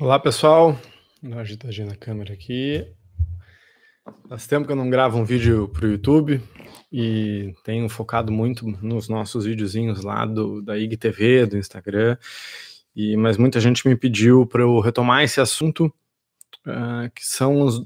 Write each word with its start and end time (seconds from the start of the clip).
Olá 0.00 0.16
pessoal, 0.16 0.80
dá 1.20 1.28
uma 1.34 1.40
agitadinha 1.40 1.88
na 1.88 1.96
câmera 1.96 2.32
aqui. 2.32 2.86
Faz 4.28 4.46
tempo 4.46 4.64
que 4.64 4.70
eu 4.70 4.76
não 4.76 4.88
gravo 4.88 5.18
um 5.18 5.24
vídeo 5.24 5.66
para 5.66 5.86
o 5.86 5.90
YouTube 5.90 6.40
e 6.92 7.52
tenho 7.64 7.88
focado 7.88 8.30
muito 8.30 8.64
nos 8.80 9.08
nossos 9.08 9.44
videozinhos 9.44 10.04
lá 10.04 10.24
do, 10.24 10.62
da 10.62 10.78
IGTV, 10.78 11.46
do 11.46 11.58
Instagram, 11.58 12.16
e, 12.94 13.16
mas 13.16 13.36
muita 13.36 13.58
gente 13.58 13.88
me 13.88 13.96
pediu 13.96 14.46
para 14.46 14.62
eu 14.62 14.78
retomar 14.78 15.24
esse 15.24 15.40
assunto, 15.40 15.92
uh, 16.64 17.10
que 17.12 17.26
são 17.26 17.66
as 17.66 17.80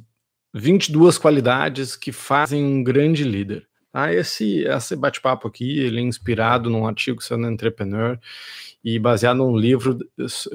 22 0.52 1.16
qualidades 1.16 1.96
que 1.96 2.12
fazem 2.12 2.62
um 2.62 2.84
grande 2.84 3.24
líder. 3.24 3.66
Ah, 3.92 4.12
esse, 4.12 4.64
esse 4.64 4.96
bate-papo 4.96 5.46
aqui, 5.46 5.78
ele 5.80 5.98
é 5.98 6.02
inspirado 6.02 6.70
num 6.70 6.86
artigo 6.86 7.22
sendo 7.22 7.46
Entrepreneur 7.46 8.18
e 8.82 8.98
baseado 8.98 9.36
num 9.36 9.56
livro 9.56 9.98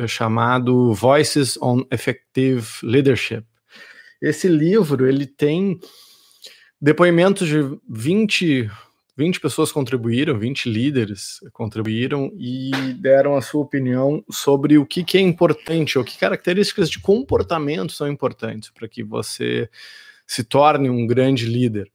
chamado 0.07 0.93
Voices 0.93 1.57
on 1.61 1.83
Effective 1.91 2.65
Leadership. 2.81 3.45
Esse 4.19 4.47
livro, 4.47 5.07
ele 5.07 5.27
tem 5.27 5.79
depoimentos 6.81 7.47
de 7.47 7.57
20, 7.87 8.69
20 9.15 9.39
pessoas 9.39 9.71
contribuíram, 9.71 10.37
20 10.37 10.67
líderes 10.67 11.39
contribuíram 11.53 12.31
e 12.35 12.71
deram 12.99 13.35
a 13.35 13.41
sua 13.41 13.61
opinião 13.61 14.23
sobre 14.31 14.79
o 14.79 14.85
que, 14.85 15.03
que 15.03 15.17
é 15.17 15.21
importante, 15.21 15.97
ou 15.97 16.03
que 16.03 16.17
características 16.17 16.89
de 16.89 16.99
comportamento 16.99 17.93
são 17.93 18.07
importantes 18.07 18.71
para 18.71 18.87
que 18.87 19.03
você 19.03 19.69
se 20.25 20.43
torne 20.43 20.89
um 20.89 21.05
grande 21.05 21.45
líder. 21.45 21.91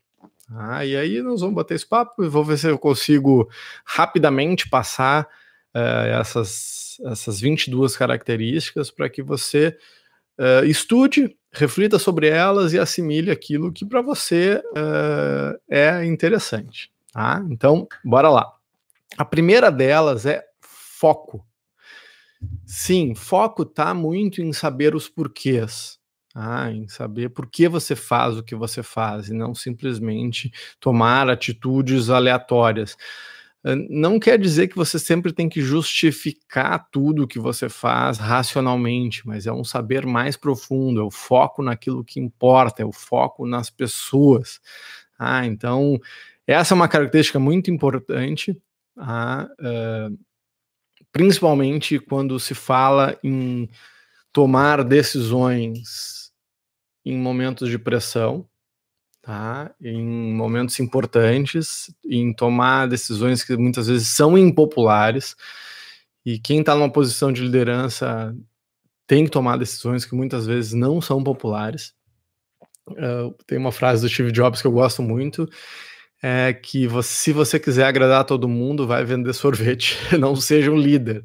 Ah, 0.55 0.85
e 0.85 0.97
aí 0.97 1.23
nós 1.23 1.41
vamos 1.41 1.55
bater 1.55 1.75
esse 1.75 1.87
papo 1.87 2.23
e 2.23 2.29
vou 2.29 2.45
ver 2.45 2.59
se 2.59 2.69
eu 2.69 2.79
consigo 2.79 3.49
rapidamente 3.85 4.69
passar 4.69 5.29
uh, 5.75 6.21
essas, 6.21 6.99
essas 7.07 7.41
22 7.41 7.97
características 7.97 8.91
para 8.91 9.09
que 9.09 9.23
você 9.23 9.77
uh, 10.39 10.65
estude, 10.65 11.37
reflita 11.53 11.99
sobre 11.99 12.29
elas 12.29 12.73
e 12.73 12.79
assimile 12.79 13.31
aquilo 13.31 13.73
que 13.73 13.87
para 13.87 14.03
você 14.03 14.63
uh, 14.73 15.59
é 15.71 16.05
interessante. 16.05 16.93
Tá? 17.13 17.45
Então, 17.51 17.87
bora 18.05 18.29
lá. 18.29 18.53
A 19.17 19.25
primeira 19.25 19.71
delas 19.71 20.27
é 20.27 20.45
foco. 20.61 21.47
Sim, 22.67 23.15
foco 23.15 23.63
está 23.63 23.95
muito 23.95 24.43
em 24.43 24.53
saber 24.53 24.95
os 24.95 25.09
porquês. 25.09 25.99
Ah, 26.35 26.71
em 26.71 26.89
saber 26.89 27.29
por 27.29 27.47
que 27.47 27.69
você 27.69 27.95
faz 27.95 28.39
o 28.39 28.43
que 28.43 28.55
você 28.55 28.83
faz 28.83 29.29
e 29.29 29.35
não 29.35 29.55
simplesmente 29.55 30.51
tomar 30.81 31.29
atitudes 31.29 32.09
aleatórias. 32.09 32.97
Não 33.89 34.19
quer 34.19 34.39
dizer 34.39 34.67
que 34.67 34.75
você 34.75 34.99
sempre 34.99 35.33
tem 35.33 35.49
que 35.49 35.61
justificar 35.61 36.89
tudo 36.91 37.29
que 37.29 37.39
você 37.39 37.69
faz 37.69 38.19
racionalmente, 38.19 39.25
mas 39.25 39.47
é 39.47 39.53
um 39.53 39.63
saber 39.63 40.05
mais 40.05 40.37
profundo, 40.37 41.01
é 41.01 41.05
o 41.05 41.13
foco 41.13 41.63
naquilo 41.63 42.05
que 42.05 42.19
importa, 42.19 42.83
é 42.83 42.85
o 42.85 42.93
foco 42.93 43.47
nas 43.47 43.71
pessoas. 43.71 44.61
Ah, 45.17 45.47
então, 45.47 45.97
essa 46.45 46.75
é 46.75 46.77
uma 46.77 46.89
característica 46.89 47.39
muito 47.39 47.71
importante, 47.71 48.61
ah, 48.97 49.49
uh, 49.61 50.19
principalmente 51.13 52.01
quando 52.01 52.41
se 52.41 52.55
fala 52.55 53.17
em 53.23 53.69
tomar 54.33 54.83
decisões 54.83 56.22
em 57.05 57.17
momentos 57.17 57.69
de 57.69 57.79
pressão, 57.79 58.47
tá? 59.23 59.75
Em 59.81 60.35
momentos 60.35 60.79
importantes, 60.81 61.95
em 62.05 62.33
tomar 62.33 62.89
decisões 62.89 63.45
que 63.45 63.57
muitas 63.57 63.87
vezes 63.87 64.09
são 64.09 64.37
impopulares. 64.37 65.37
E 66.25 66.39
quem 66.39 66.61
está 66.61 66.75
numa 66.75 66.93
posição 66.93 67.33
de 67.33 67.43
liderança 67.43 68.35
tem 69.07 69.25
que 69.25 69.31
tomar 69.31 69.57
decisões 69.59 70.05
que 70.05 70.15
muitas 70.15 70.47
vezes 70.47 70.73
não 70.73 71.01
são 71.01 71.23
populares. 71.23 71.95
Uh, 72.89 73.35
tem 73.47 73.59
uma 73.59 73.73
frase 73.73 74.03
do 74.03 74.09
Steve 74.09 74.33
Jobs 74.33 74.61
que 74.61 74.67
eu 74.67 74.73
gosto 74.73 75.03
muito, 75.03 75.49
é 76.23 76.53
que 76.53 76.87
você, 76.87 77.13
se 77.13 77.33
você 77.33 77.59
quiser 77.59 77.85
agradar 77.85 78.25
todo 78.25 78.49
mundo, 78.49 78.87
vai 78.87 79.05
vender 79.05 79.33
sorvete, 79.35 79.99
não 80.19 80.37
seja 80.37 80.71
um 80.71 80.79
líder. 80.79 81.25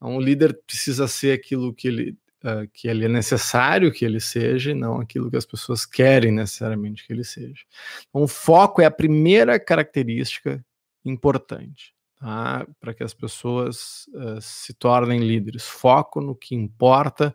Um 0.00 0.20
líder 0.20 0.58
precisa 0.66 1.08
ser 1.08 1.32
aquilo 1.32 1.72
que 1.74 1.88
ele 1.88 2.18
uh, 2.46 2.68
que 2.72 2.86
ele 2.86 3.04
é 3.04 3.08
necessário 3.08 3.92
que 3.92 4.04
ele 4.04 4.20
seja 4.20 4.70
e 4.70 4.74
não 4.74 5.00
aquilo 5.00 5.30
que 5.30 5.36
as 5.36 5.46
pessoas 5.46 5.84
querem 5.84 6.30
necessariamente 6.30 7.06
que 7.06 7.12
ele 7.12 7.24
seja. 7.24 7.64
Então, 8.08 8.22
o 8.22 8.28
foco 8.28 8.80
é 8.80 8.84
a 8.84 8.90
primeira 8.90 9.58
característica 9.58 10.64
importante 11.04 11.96
tá? 12.20 12.66
para 12.80 12.94
que 12.94 13.02
as 13.02 13.14
pessoas 13.14 14.06
uh, 14.14 14.40
se 14.40 14.74
tornem 14.74 15.20
líderes. 15.20 15.64
Foco 15.64 16.20
no 16.20 16.34
que 16.34 16.54
importa. 16.54 17.34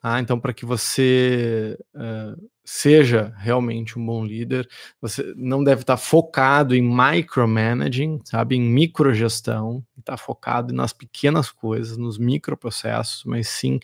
Tá? 0.00 0.20
Então, 0.20 0.38
para 0.38 0.52
que 0.52 0.64
você 0.64 1.78
uh, 1.94 2.48
seja 2.64 3.32
realmente 3.36 3.98
um 3.98 4.04
bom 4.04 4.24
líder, 4.24 4.68
você 5.00 5.32
não 5.36 5.62
deve 5.62 5.82
estar 5.82 5.96
focado 5.96 6.74
em 6.74 6.82
micromanaging, 6.82 8.20
sabe, 8.24 8.56
em 8.56 8.60
microgestão, 8.60 9.84
está 9.98 10.16
focado 10.16 10.74
nas 10.74 10.92
pequenas 10.92 11.50
coisas, 11.50 11.96
nos 11.96 12.18
microprocessos, 12.18 13.24
mas 13.24 13.48
sim 13.48 13.80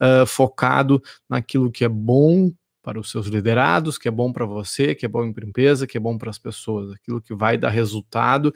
uh, 0.00 0.26
focado 0.26 1.02
naquilo 1.28 1.70
que 1.70 1.84
é 1.84 1.88
bom 1.88 2.52
para 2.82 2.98
os 2.98 3.10
seus 3.10 3.26
liderados, 3.26 3.98
que 3.98 4.08
é 4.08 4.10
bom 4.10 4.32
para 4.32 4.46
você, 4.46 4.94
que 4.94 5.04
é 5.04 5.08
bom 5.08 5.32
para 5.32 5.44
a 5.44 5.48
empresa, 5.48 5.86
que 5.86 5.96
é 5.96 6.00
bom 6.00 6.16
para 6.16 6.30
as 6.30 6.38
pessoas, 6.38 6.92
aquilo 6.92 7.20
que 7.20 7.34
vai 7.34 7.58
dar 7.58 7.70
resultado 7.70 8.52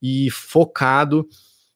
e 0.00 0.30
focado 0.30 1.28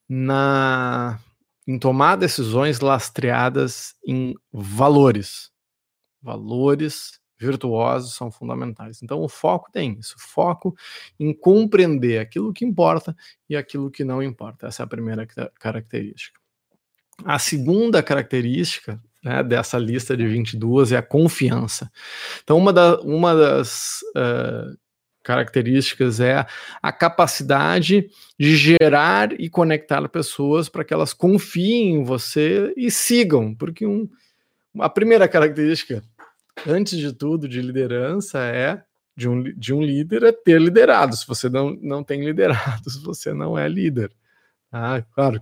na 0.08 1.18
em 1.66 1.78
tomar 1.78 2.16
decisões 2.16 2.80
lastreadas 2.80 3.94
em 4.06 4.34
valores. 4.50 5.50
Valores 6.22 7.20
virtuosos 7.38 8.14
são 8.14 8.30
fundamentais. 8.30 9.02
Então, 9.02 9.20
o 9.20 9.28
foco 9.28 9.70
tem 9.70 9.98
isso: 9.98 10.14
foco 10.18 10.74
em 11.20 11.32
compreender 11.32 12.20
aquilo 12.20 12.52
que 12.52 12.64
importa 12.64 13.14
e 13.48 13.56
aquilo 13.56 13.90
que 13.90 14.02
não 14.02 14.22
importa. 14.22 14.66
Essa 14.66 14.82
é 14.82 14.84
a 14.84 14.88
primeira 14.88 15.26
característica. 15.26 16.37
A 17.24 17.38
segunda 17.38 18.02
característica 18.02 19.00
né, 19.22 19.42
dessa 19.42 19.78
lista 19.78 20.16
de 20.16 20.26
22 20.26 20.92
é 20.92 20.96
a 20.96 21.02
confiança. 21.02 21.90
Então, 22.42 22.56
uma, 22.56 22.72
da, 22.72 23.00
uma 23.00 23.34
das 23.34 24.00
uh, 24.16 24.78
características 25.22 26.20
é 26.20 26.46
a 26.80 26.92
capacidade 26.92 28.08
de 28.38 28.56
gerar 28.56 29.38
e 29.38 29.50
conectar 29.50 30.08
pessoas 30.08 30.68
para 30.68 30.84
que 30.84 30.94
elas 30.94 31.12
confiem 31.12 31.96
em 31.96 32.04
você 32.04 32.72
e 32.76 32.90
sigam, 32.90 33.54
porque 33.54 33.86
um, 33.86 34.08
a 34.78 34.88
primeira 34.88 35.28
característica, 35.28 36.02
antes 36.66 36.96
de 36.96 37.12
tudo, 37.12 37.48
de 37.48 37.60
liderança 37.60 38.38
é 38.38 38.82
de 39.16 39.28
um, 39.28 39.42
de 39.42 39.74
um 39.74 39.82
líder 39.82 40.22
é 40.22 40.32
ter 40.32 40.60
liderado. 40.60 41.16
Se 41.16 41.26
você 41.26 41.48
não, 41.48 41.76
não 41.82 42.04
tem 42.04 42.24
liderados, 42.24 42.96
você 43.02 43.34
não 43.34 43.58
é 43.58 43.68
líder. 43.68 44.12
Ah, 44.70 45.02
claro, 45.12 45.40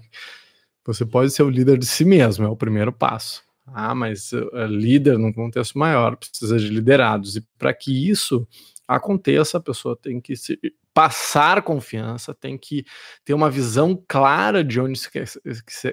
você 0.86 1.04
pode 1.04 1.30
ser 1.30 1.42
o 1.42 1.50
líder 1.50 1.78
de 1.78 1.86
si 1.86 2.04
mesmo, 2.04 2.44
é 2.44 2.48
o 2.48 2.56
primeiro 2.56 2.92
passo. 2.92 3.42
Ah, 3.66 3.94
mas 3.94 4.32
uh, 4.32 4.66
líder 4.68 5.18
num 5.18 5.32
contexto 5.32 5.78
maior 5.78 6.16
precisa 6.16 6.58
de 6.58 6.68
liderados. 6.68 7.36
E 7.36 7.44
para 7.58 7.74
que 7.74 8.08
isso 8.08 8.46
aconteça, 8.86 9.58
a 9.58 9.60
pessoa 9.60 9.96
tem 9.96 10.20
que 10.20 10.36
se 10.36 10.58
passar 10.94 11.60
confiança, 11.60 12.32
tem 12.32 12.56
que 12.56 12.82
ter 13.22 13.34
uma 13.34 13.50
visão 13.50 14.02
clara 14.08 14.64
de 14.64 14.80
onde 14.80 14.98
se 14.98 15.10
quer, 15.10 15.26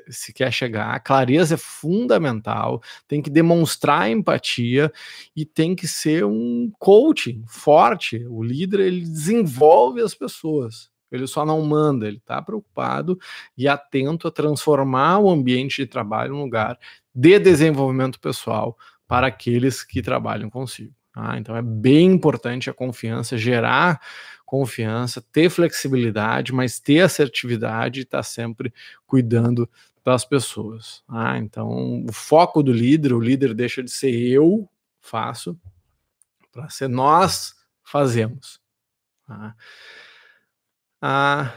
se 0.08 0.32
quer 0.32 0.50
chegar. 0.54 0.96
A 0.96 1.00
clareza 1.00 1.56
é 1.56 1.58
fundamental, 1.58 2.82
tem 3.06 3.22
que 3.22 3.30
demonstrar 3.30 4.10
empatia 4.10 4.90
e 5.36 5.46
tem 5.46 5.76
que 5.76 5.90
ser 5.90 6.24
um 6.24 6.72
coaching 6.80 7.44
forte. 7.48 8.26
O 8.30 8.42
líder 8.42 8.80
ele 8.80 9.02
desenvolve 9.02 10.00
as 10.00 10.16
pessoas. 10.16 10.93
Ele 11.16 11.28
só 11.28 11.46
não 11.46 11.62
manda, 11.62 12.08
ele 12.08 12.18
está 12.18 12.42
preocupado 12.42 13.20
e 13.58 13.68
atento 13.68 14.28
a 14.28 14.32
transformar 14.32 15.20
o 15.20 15.30
ambiente 15.30 15.84
de 15.84 15.88
trabalho 15.88 16.34
em 16.34 16.38
um 16.38 16.42
lugar 16.42 16.78
de 17.14 17.40
desenvolvimento 17.40 18.20
pessoal 18.20 18.78
para 19.08 19.28
aqueles 19.28 19.84
que 19.84 20.02
trabalham 20.02 20.50
consigo. 20.50 20.94
Ah, 21.16 21.38
então 21.38 21.56
é 21.56 21.62
bem 21.62 22.14
importante 22.14 22.70
a 22.70 22.74
confiança, 22.74 23.38
gerar 23.38 24.02
confiança, 24.46 25.24
ter 25.32 25.50
flexibilidade, 25.50 26.54
mas 26.54 26.80
ter 26.80 27.02
assertividade 27.02 28.00
e 28.00 28.04
estar 28.04 28.20
tá 28.20 28.24
sempre 28.24 28.74
cuidando 29.06 29.70
das 30.04 30.26
pessoas. 30.26 31.04
Ah, 31.08 31.38
então 31.38 32.06
o 32.06 32.12
foco 32.12 32.62
do 32.62 32.74
líder, 32.74 33.14
o 33.14 33.20
líder 33.20 33.54
deixa 33.54 33.84
de 33.84 33.92
ser 33.92 34.12
eu 34.12 34.68
faço 35.00 35.60
para 36.52 36.70
ser 36.70 36.88
nós 36.88 37.56
fazemos. 37.84 38.60
Ah. 39.28 39.54
A 41.06 41.54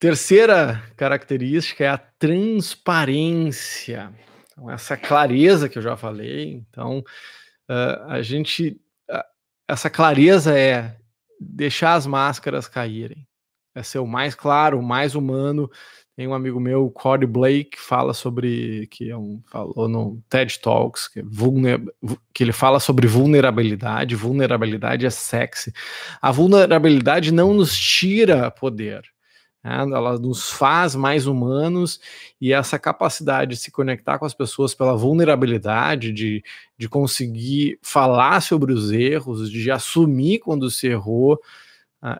terceira 0.00 0.82
característica 0.96 1.84
é 1.84 1.88
a 1.88 1.98
transparência. 1.98 4.10
Então, 4.50 4.70
essa 4.70 4.96
clareza 4.96 5.68
que 5.68 5.76
eu 5.76 5.82
já 5.82 5.94
falei. 5.94 6.52
Então, 6.52 7.00
uh, 7.00 8.08
a 8.08 8.22
gente. 8.22 8.80
Uh, 9.10 9.22
essa 9.68 9.90
clareza 9.90 10.58
é 10.58 10.96
deixar 11.38 11.96
as 11.96 12.06
máscaras 12.06 12.66
caírem. 12.66 13.28
É 13.74 13.82
ser 13.82 13.98
o 13.98 14.06
mais 14.06 14.34
claro, 14.34 14.78
o 14.78 14.82
mais 14.82 15.14
humano, 15.14 15.70
Tem 16.16 16.26
um 16.26 16.32
amigo 16.32 16.58
meu, 16.58 16.88
Corey 16.88 17.26
Blake, 17.26 17.72
que 17.72 17.80
fala 17.80 18.14
sobre 18.14 18.86
que 18.86 19.10
é 19.10 19.16
um, 19.16 19.42
falou 19.52 19.86
no 19.86 20.22
TED 20.30 20.58
Talks 20.60 21.08
que, 21.08 21.20
é 21.20 21.22
vulner, 21.22 21.78
que 22.32 22.42
ele 22.42 22.52
fala 22.52 22.80
sobre 22.80 23.06
vulnerabilidade. 23.06 24.16
Vulnerabilidade 24.16 25.04
é 25.04 25.10
sexy. 25.10 25.74
A 26.22 26.32
vulnerabilidade 26.32 27.30
não 27.30 27.52
nos 27.52 27.76
tira 27.76 28.50
poder. 28.50 29.02
Né? 29.62 29.76
Ela 29.76 30.18
nos 30.18 30.50
faz 30.50 30.94
mais 30.94 31.26
humanos 31.26 32.00
e 32.40 32.50
essa 32.50 32.78
capacidade 32.78 33.50
de 33.50 33.56
se 33.58 33.70
conectar 33.70 34.18
com 34.18 34.24
as 34.24 34.32
pessoas 34.32 34.74
pela 34.74 34.96
vulnerabilidade, 34.96 36.12
de, 36.12 36.42
de 36.78 36.88
conseguir 36.88 37.78
falar 37.82 38.40
sobre 38.40 38.72
os 38.72 38.90
erros, 38.90 39.50
de 39.50 39.70
assumir 39.70 40.38
quando 40.38 40.70
se 40.70 40.86
errou, 40.86 41.38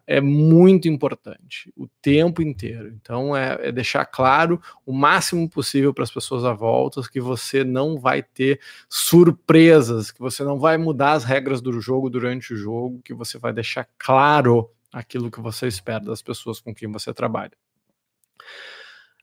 é 0.07 0.21
muito 0.21 0.89
importante 0.89 1.73
o 1.77 1.87
tempo 2.03 2.43
inteiro. 2.43 2.89
Então, 2.89 3.37
é, 3.37 3.69
é 3.69 3.73
deixar 3.73 4.05
claro 4.07 4.61
o 4.85 4.93
máximo 4.93 5.49
possível 5.49 5.93
para 5.95 6.05
as 6.05 6.11
pessoas 6.11 6.45
à 6.45 6.53
volta 6.53 7.03
que 7.11 7.21
você 7.21 7.63
não 7.63 7.99
vai 7.99 8.23
ter 8.23 8.61
surpresas, 8.89 10.11
que 10.11 10.21
você 10.21 10.43
não 10.43 10.59
vai 10.59 10.77
mudar 10.77 11.13
as 11.13 11.25
regras 11.25 11.61
do 11.61 11.81
jogo 11.81 12.11
durante 12.11 12.55
o 12.55 12.57
jogo, 12.57 13.01
que 13.03 13.15
você 13.15 13.39
vai 13.39 13.53
deixar 13.53 13.89
claro 13.99 14.71
aquilo 14.93 15.31
que 15.31 15.41
você 15.41 15.67
espera 15.67 16.05
das 16.05 16.23
pessoas 16.23 16.61
com 16.61 16.75
quem 16.75 16.91
você 16.91 17.13
trabalha. 17.13 17.53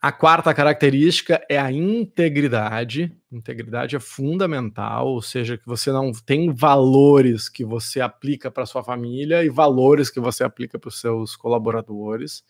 A 0.04 0.12
quarta 0.12 0.54
característica 0.54 1.42
é 1.48 1.58
a 1.58 1.72
integridade. 1.72 3.10
Integridade 3.32 3.96
é 3.96 4.02
fundamental, 4.02 5.08
ou 5.08 5.22
seja, 5.22 5.58
que 5.58 5.66
você 5.66 5.94
não 5.94 6.12
tem 6.12 6.54
valores 6.54 7.48
que 7.48 7.64
você 7.64 8.02
aplica 8.02 8.52
para 8.52 8.66
sua 8.66 8.84
família 8.84 9.46
e 9.46 9.50
valores 9.50 10.10
que 10.10 10.20
você 10.20 10.44
aplica 10.44 10.78
para 10.78 10.90
os 10.90 11.00
seus 11.00 11.38
colaboradores, 11.38 12.44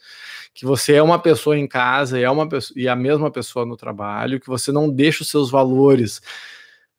que 0.51 0.65
você 0.65 0.95
é 0.95 1.03
uma 1.03 1.19
pessoa 1.19 1.55
em 1.55 1.67
casa 1.67 2.19
e 2.19 2.23
é 2.23 2.31
uma 2.31 2.50
pessoa, 2.50 2.73
e 2.75 2.88
a 2.89 2.95
mesma 2.95 3.29
pessoa 3.29 3.67
no 3.67 3.77
trabalho, 3.77 4.39
que 4.39 4.47
você 4.47 4.71
não 4.71 4.89
deixa 4.89 5.21
os 5.21 5.29
seus 5.29 5.51
valores 5.51 6.21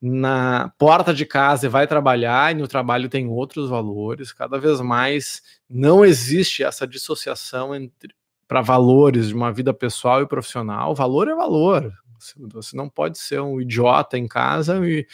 na 0.01 0.73
porta 0.79 1.13
de 1.13 1.27
casa 1.27 1.67
e 1.67 1.69
vai 1.69 1.89
trabalhar 1.89 2.53
e 2.53 2.55
no 2.61 2.69
trabalho 2.69 3.09
tem 3.09 3.27
outros 3.27 3.69
valores. 3.69 4.33
Cada 4.33 4.57
vez 4.61 4.81
mais 4.81 5.43
não 5.69 6.05
existe 6.05 6.63
essa 6.63 6.87
dissociação 6.87 7.75
entre 7.75 8.15
para 8.47 8.61
valores 8.61 9.29
de 9.29 9.35
uma 9.35 9.53
vida 9.53 9.73
pessoal 9.73 10.23
e 10.23 10.27
profissional, 10.27 10.95
valor 10.95 11.29
é 11.29 11.35
valor. 11.35 11.93
Você 12.53 12.77
não 12.77 12.89
pode 12.89 13.19
ser 13.19 13.41
um 13.41 13.61
idiota 13.61 14.17
em 14.17 14.27
casa 14.27 14.81
e, 14.87 15.07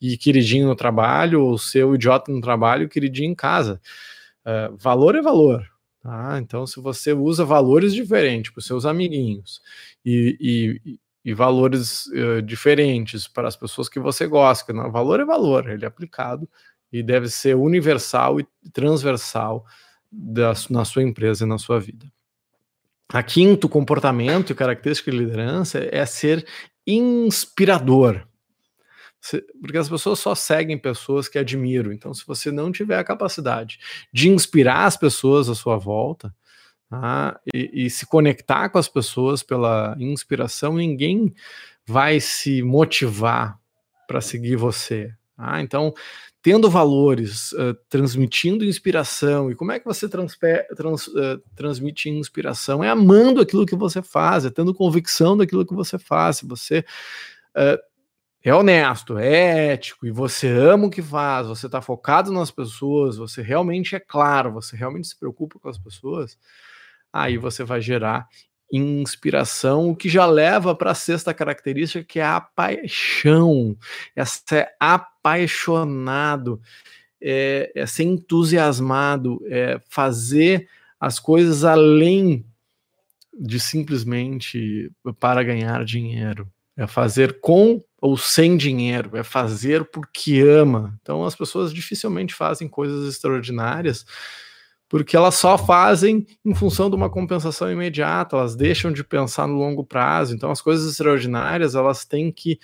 e 0.00 0.16
queridinho 0.18 0.66
no 0.66 0.76
trabalho, 0.76 1.42
ou 1.42 1.58
ser 1.58 1.84
o 1.84 1.90
um 1.90 1.94
idiota 1.94 2.30
no 2.30 2.40
trabalho 2.40 2.84
e 2.84 2.88
queridinho 2.88 3.30
em 3.30 3.34
casa. 3.34 3.80
Uh, 4.44 4.76
valor 4.76 5.14
é 5.14 5.22
valor. 5.22 5.66
Tá? 6.02 6.38
Então, 6.38 6.66
se 6.66 6.80
você 6.80 7.12
usa 7.12 7.44
valores 7.44 7.94
diferentes 7.94 8.52
para 8.52 8.60
os 8.60 8.66
seus 8.66 8.86
amiguinhos 8.86 9.60
e, 10.04 10.36
e, 10.84 10.98
e 11.24 11.34
valores 11.34 12.06
uh, 12.06 12.42
diferentes 12.42 13.26
para 13.26 13.48
as 13.48 13.56
pessoas 13.56 13.88
que 13.88 13.98
você 13.98 14.26
gosta, 14.26 14.72
não, 14.72 14.90
valor 14.90 15.20
é 15.20 15.24
valor, 15.24 15.68
ele 15.68 15.84
é 15.84 15.88
aplicado 15.88 16.48
e 16.92 17.02
deve 17.02 17.28
ser 17.28 17.56
universal 17.56 18.40
e 18.40 18.46
transversal 18.72 19.66
na 20.70 20.84
sua 20.84 21.02
empresa 21.02 21.44
e 21.44 21.48
na 21.48 21.58
sua 21.58 21.78
vida. 21.78 22.10
A 23.10 23.22
quinto 23.22 23.68
comportamento 23.68 24.52
e 24.52 24.54
característica 24.54 25.10
de 25.10 25.16
liderança 25.16 25.78
é 25.90 26.04
ser 26.04 26.46
inspirador. 26.86 28.26
Porque 29.60 29.78
as 29.78 29.88
pessoas 29.88 30.18
só 30.18 30.34
seguem 30.34 30.78
pessoas 30.78 31.28
que 31.28 31.38
admiram. 31.38 31.92
Então, 31.92 32.14
se 32.14 32.26
você 32.26 32.50
não 32.50 32.70
tiver 32.70 32.98
a 32.98 33.04
capacidade 33.04 33.78
de 34.12 34.28
inspirar 34.28 34.84
as 34.84 34.96
pessoas 34.96 35.48
à 35.48 35.54
sua 35.54 35.76
volta 35.76 36.34
tá? 36.88 37.40
e, 37.52 37.86
e 37.86 37.90
se 37.90 38.06
conectar 38.06 38.68
com 38.68 38.78
as 38.78 38.88
pessoas 38.88 39.42
pela 39.42 39.96
inspiração, 39.98 40.74
ninguém 40.74 41.34
vai 41.86 42.20
se 42.20 42.62
motivar 42.62 43.58
para 44.06 44.20
seguir 44.20 44.56
você. 44.56 45.12
Tá? 45.36 45.60
Então, 45.60 45.94
tendo 46.40 46.70
valores, 46.70 47.52
uh, 47.52 47.74
transmitindo 47.88 48.64
inspiração. 48.64 49.50
E 49.50 49.54
como 49.54 49.72
é 49.72 49.78
que 49.78 49.84
você 49.84 50.08
trans, 50.08 50.36
uh, 51.08 51.42
transmite 51.54 52.08
inspiração? 52.08 52.82
É 52.82 52.88
amando 52.88 53.40
aquilo 53.40 53.66
que 53.66 53.76
você 53.76 54.00
faz, 54.02 54.44
é 54.44 54.50
tendo 54.50 54.74
convicção 54.74 55.36
daquilo 55.36 55.66
que 55.66 55.74
você 55.74 55.98
faz. 55.98 56.38
Se 56.38 56.46
você 56.46 56.84
uh, 57.56 57.78
é 58.42 58.54
honesto, 58.54 59.18
é 59.18 59.72
ético 59.72 60.06
e 60.06 60.10
você 60.10 60.48
ama 60.48 60.86
o 60.86 60.90
que 60.90 61.02
faz, 61.02 61.46
você 61.46 61.66
está 61.66 61.82
focado 61.82 62.32
nas 62.32 62.50
pessoas, 62.50 63.16
você 63.16 63.42
realmente 63.42 63.96
é 63.96 64.00
claro, 64.00 64.52
você 64.52 64.76
realmente 64.76 65.08
se 65.08 65.18
preocupa 65.18 65.58
com 65.58 65.68
as 65.68 65.78
pessoas, 65.78 66.38
aí 67.12 67.36
você 67.36 67.64
vai 67.64 67.80
gerar 67.80 68.28
inspiração, 68.72 69.90
o 69.90 69.96
que 69.96 70.08
já 70.08 70.26
leva 70.26 70.74
para 70.74 70.90
a 70.90 70.94
sexta 70.94 71.32
característica, 71.32 72.04
que 72.04 72.20
é 72.20 72.24
a 72.24 72.40
paixão. 72.40 73.76
É 74.14 74.22
apaixonado, 74.78 76.60
é, 77.20 77.72
é 77.74 77.86
ser 77.86 78.04
entusiasmado, 78.04 79.40
é 79.46 79.80
fazer 79.88 80.68
as 81.00 81.18
coisas 81.18 81.64
além 81.64 82.44
de 83.32 83.58
simplesmente 83.60 84.90
para 85.18 85.42
ganhar 85.42 85.84
dinheiro. 85.84 86.50
É 86.76 86.86
fazer 86.86 87.40
com 87.40 87.82
ou 88.00 88.16
sem 88.16 88.56
dinheiro, 88.56 89.16
é 89.16 89.24
fazer 89.24 89.84
porque 89.86 90.40
ama. 90.40 90.96
Então 91.02 91.24
as 91.24 91.34
pessoas 91.34 91.72
dificilmente 91.72 92.34
fazem 92.34 92.68
coisas 92.68 93.08
extraordinárias 93.08 94.06
porque 94.88 95.16
elas 95.16 95.34
só 95.34 95.58
fazem 95.58 96.26
em 96.44 96.54
função 96.54 96.88
de 96.88 96.96
uma 96.96 97.10
compensação 97.10 97.70
imediata, 97.70 98.36
elas 98.36 98.56
deixam 98.56 98.90
de 98.90 99.04
pensar 99.04 99.46
no 99.46 99.54
longo 99.54 99.84
prazo. 99.84 100.34
Então, 100.34 100.50
as 100.50 100.62
coisas 100.62 100.90
extraordinárias, 100.90 101.74
elas 101.74 102.04
têm 102.04 102.32
que. 102.32 102.58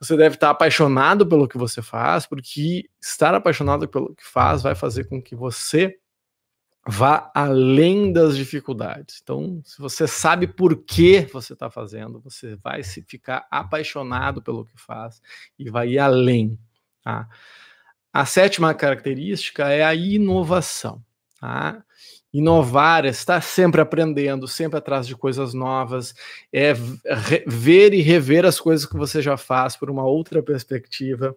Você 0.00 0.16
deve 0.16 0.36
estar 0.36 0.50
apaixonado 0.50 1.26
pelo 1.26 1.48
que 1.48 1.58
você 1.58 1.82
faz, 1.82 2.26
porque 2.26 2.88
estar 3.00 3.34
apaixonado 3.34 3.88
pelo 3.88 4.14
que 4.14 4.24
faz 4.24 4.62
vai 4.62 4.74
fazer 4.74 5.04
com 5.04 5.20
que 5.20 5.34
você 5.34 5.98
vá 6.86 7.30
além 7.34 8.12
das 8.12 8.36
dificuldades. 8.36 9.20
Então, 9.22 9.60
se 9.64 9.78
você 9.78 10.06
sabe 10.08 10.46
por 10.46 10.76
que 10.84 11.28
você 11.32 11.52
está 11.52 11.70
fazendo, 11.70 12.20
você 12.20 12.56
vai 12.56 12.82
se 12.82 13.02
ficar 13.02 13.46
apaixonado 13.50 14.40
pelo 14.40 14.64
que 14.64 14.76
faz 14.76 15.20
e 15.58 15.68
vai 15.68 15.90
ir 15.90 15.98
além. 15.98 16.58
Tá? 17.02 17.28
A 18.12 18.24
sétima 18.24 18.72
característica 18.72 19.68
é 19.68 19.84
a 19.84 19.94
inovação. 19.94 21.04
Tá? 21.40 21.82
Inovar, 22.32 23.04
é 23.04 23.08
estar 23.08 23.40
sempre 23.42 23.80
aprendendo, 23.80 24.48
sempre 24.48 24.78
atrás 24.78 25.06
de 25.06 25.16
coisas 25.16 25.54
novas, 25.54 26.14
é 26.52 26.74
ver 27.46 27.94
e 27.94 28.02
rever 28.02 28.44
as 28.44 28.60
coisas 28.60 28.84
que 28.84 28.96
você 28.96 29.22
já 29.22 29.36
faz 29.36 29.76
por 29.76 29.88
uma 29.88 30.04
outra 30.04 30.42
perspectiva, 30.42 31.36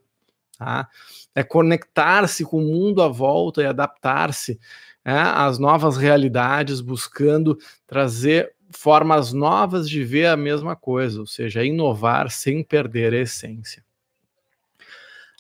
tá? 0.58 0.90
é 1.36 1.44
conectar-se 1.44 2.44
com 2.44 2.58
o 2.58 2.62
mundo 2.62 3.02
à 3.02 3.08
volta 3.08 3.62
e 3.62 3.66
adaptar-se 3.66 4.60
é, 5.06 5.14
às 5.14 5.58
novas 5.58 5.98
realidades, 5.98 6.82
buscando 6.82 7.58
trazer 7.88 8.54
formas 8.72 9.34
novas 9.34 9.90
de 9.90 10.04
ver 10.04 10.28
a 10.28 10.38
mesma 10.38 10.76
coisa, 10.76 11.20
ou 11.20 11.28
seja, 11.28 11.64
inovar 11.64 12.30
sem 12.30 12.64
perder 12.64 13.14
a 13.14 13.20
essência. 13.20 13.84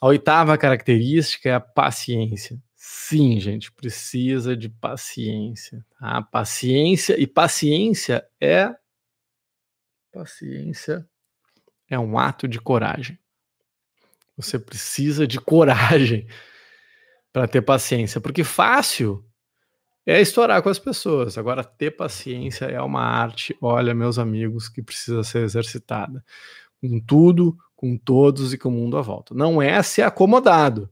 A 0.01 0.07
oitava 0.07 0.57
característica 0.57 1.49
é 1.49 1.53
a 1.53 1.59
paciência. 1.59 2.59
Sim, 2.93 3.39
gente, 3.39 3.71
precisa 3.71 4.55
de 4.55 4.67
paciência. 4.67 5.85
Tá? 5.97 6.21
Paciência 6.23 7.17
e 7.17 7.25
paciência 7.25 8.27
é 8.39 8.75
paciência 10.11 11.07
é 11.89 11.97
um 11.97 12.19
ato 12.19 12.49
de 12.49 12.59
coragem. 12.59 13.17
Você 14.35 14.59
precisa 14.59 15.25
de 15.25 15.39
coragem 15.39 16.27
para 17.31 17.47
ter 17.47 17.61
paciência, 17.61 18.19
porque 18.19 18.43
fácil 18.43 19.25
é 20.05 20.19
estourar 20.19 20.61
com 20.61 20.67
as 20.67 20.79
pessoas. 20.79 21.37
Agora 21.37 21.63
ter 21.63 21.91
paciência 21.91 22.65
é 22.65 22.81
uma 22.81 23.03
arte, 23.03 23.57
olha, 23.61 23.95
meus 23.95 24.19
amigos, 24.19 24.67
que 24.67 24.83
precisa 24.83 25.23
ser 25.23 25.43
exercitada 25.43 26.21
com 26.81 26.99
tudo, 26.99 27.57
com 27.73 27.97
todos 27.97 28.53
e 28.53 28.57
com 28.57 28.67
o 28.67 28.73
mundo 28.73 28.97
à 28.97 29.01
volta. 29.01 29.33
Não 29.33 29.61
é 29.61 29.81
ser 29.81 30.01
acomodado, 30.01 30.89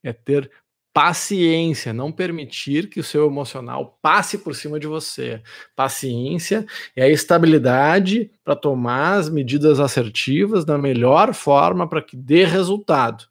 é 0.00 0.12
ter 0.12 0.48
paciência, 0.92 1.92
não 1.92 2.10
permitir 2.10 2.88
que 2.88 3.00
o 3.00 3.04
seu 3.04 3.26
emocional 3.26 3.98
passe 4.02 4.38
por 4.38 4.54
cima 4.54 4.78
de 4.80 4.86
você. 4.86 5.42
Paciência 5.76 6.66
é 6.96 7.04
a 7.04 7.08
estabilidade 7.08 8.30
para 8.44 8.56
tomar 8.56 9.14
as 9.14 9.28
medidas 9.28 9.78
assertivas 9.78 10.64
da 10.64 10.76
melhor 10.76 11.32
forma 11.32 11.88
para 11.88 12.02
que 12.02 12.16
dê 12.16 12.44
resultado. 12.44 13.24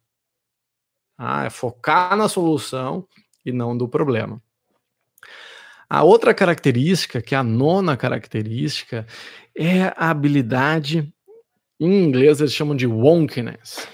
Ah, 1.18 1.46
é 1.46 1.50
focar 1.50 2.16
na 2.16 2.30
solução 2.30 3.06
e 3.46 3.52
não 3.52 3.78
do 3.78 3.88
problema. 3.88 4.42
A 5.90 6.04
outra 6.04 6.34
característica, 6.34 7.22
que 7.22 7.36
é 7.36 7.38
a 7.38 7.44
nona 7.44 7.98
característica, 7.98 9.06
é 9.58 9.86
a 9.98 10.12
habilidade, 10.12 11.12
em 11.80 12.06
inglês 12.06 12.40
eles 12.40 12.54
chamam 12.54 12.76
de 12.76 12.88
wonkiness 12.88 13.88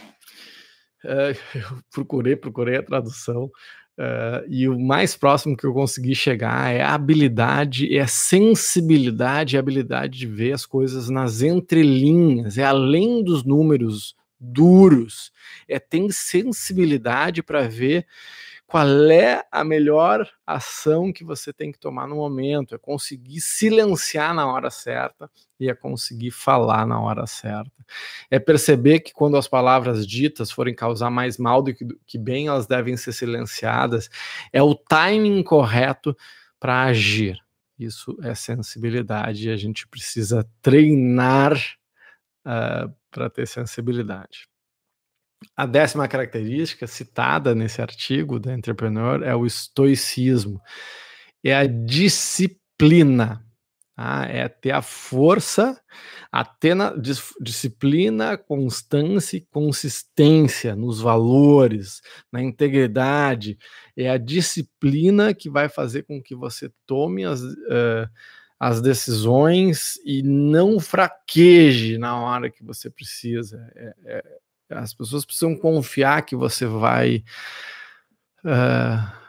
é, 1.05 1.35
eu 1.55 1.79
procurei, 1.91 2.35
procurei 2.35 2.77
a 2.77 2.83
tradução. 2.83 3.51
Uh, 3.97 4.43
e 4.49 4.67
o 4.67 4.77
mais 4.77 5.15
próximo 5.15 5.55
que 5.55 5.65
eu 5.65 5.73
consegui 5.73 6.13
chegar 6.13 6.69
é 6.73 6.81
a 6.81 6.93
habilidade, 6.93 7.95
é 7.95 8.01
a 8.01 8.07
sensibilidade, 8.07 9.55
a 9.55 9.59
habilidade 9.61 10.19
de 10.19 10.27
ver 10.27 10.51
as 10.51 10.65
coisas 10.65 11.09
nas 11.09 11.41
entrelinhas, 11.41 12.57
é 12.57 12.65
além 12.65 13.23
dos 13.23 13.45
números 13.45 14.13
duros, 14.37 15.31
é 15.67 15.79
ter 15.79 16.11
sensibilidade 16.11 17.41
para 17.41 17.69
ver 17.69 18.05
qual 18.67 19.11
é 19.11 19.43
a 19.51 19.63
melhor 19.63 20.27
ação 20.45 21.13
que 21.13 21.23
você 21.23 21.53
tem 21.53 21.71
que 21.71 21.79
tomar 21.79 22.07
no 22.07 22.15
momento, 22.15 22.73
é 22.73 22.77
conseguir 22.77 23.39
silenciar 23.39 24.33
na 24.33 24.51
hora 24.51 24.71
certa 24.71 25.29
e 25.59 25.69
é 25.69 25.75
conseguir 25.75 26.31
falar 26.31 26.85
na 26.85 26.99
hora 26.99 27.27
certa. 27.27 27.85
É 28.29 28.39
perceber 28.39 29.01
que 29.01 29.13
quando 29.13 29.37
as 29.37 29.47
palavras 29.47 30.05
ditas 30.05 30.51
forem 30.51 30.73
causar 30.73 31.11
mais 31.11 31.37
mal 31.37 31.61
do 31.61 31.73
que, 31.73 31.85
do 31.85 31.99
que 32.07 32.17
bem, 32.17 32.47
elas 32.47 32.65
devem 32.65 32.97
ser 32.97 33.13
silenciadas. 33.13 34.09
É 34.51 34.61
o 34.63 34.73
timing 34.73 35.43
correto 35.43 36.17
para 36.59 36.83
agir. 36.85 37.39
Isso 37.77 38.17
é 38.23 38.33
sensibilidade 38.33 39.47
e 39.47 39.51
a 39.51 39.57
gente 39.57 39.87
precisa 39.87 40.47
treinar 40.61 41.55
uh, 42.45 42.91
para 43.11 43.29
ter 43.29 43.47
sensibilidade. 43.47 44.47
A 45.55 45.65
décima 45.65 46.07
característica 46.07 46.87
citada 46.87 47.55
nesse 47.55 47.81
artigo 47.81 48.39
da 48.39 48.53
Entrepreneur 48.53 49.23
é 49.23 49.35
o 49.35 49.45
estoicismo, 49.45 50.61
é 51.43 51.55
a 51.55 51.65
disciplina. 51.65 53.45
Tá? 53.95 54.25
É 54.27 54.49
ter 54.49 54.71
a 54.71 54.81
força, 54.81 55.79
a 56.29 56.43
ter 56.43 56.75
dis, 56.99 57.33
disciplina, 57.39 58.37
constância 58.37 59.37
e 59.37 59.41
consistência 59.41 60.75
nos 60.75 60.99
valores, 60.99 62.01
na 62.29 62.43
integridade. 62.43 63.57
É 63.95 64.09
a 64.09 64.17
disciplina 64.17 65.33
que 65.33 65.49
vai 65.49 65.69
fazer 65.69 66.03
com 66.03 66.21
que 66.21 66.35
você 66.35 66.69
tome 66.85 67.23
as, 67.23 67.41
uh, 67.41 68.09
as 68.59 68.81
decisões 68.81 69.97
e 70.05 70.21
não 70.21 70.79
fraqueje 70.79 71.97
na 71.97 72.19
hora 72.19 72.49
que 72.49 72.63
você 72.63 72.89
precisa. 72.89 73.71
É, 73.75 73.93
é, 74.05 74.23
as 74.69 74.93
pessoas 74.93 75.25
precisam 75.25 75.55
confiar 75.55 76.23
que 76.23 76.35
você 76.35 76.65
vai 76.65 77.23
uh, 78.43 79.25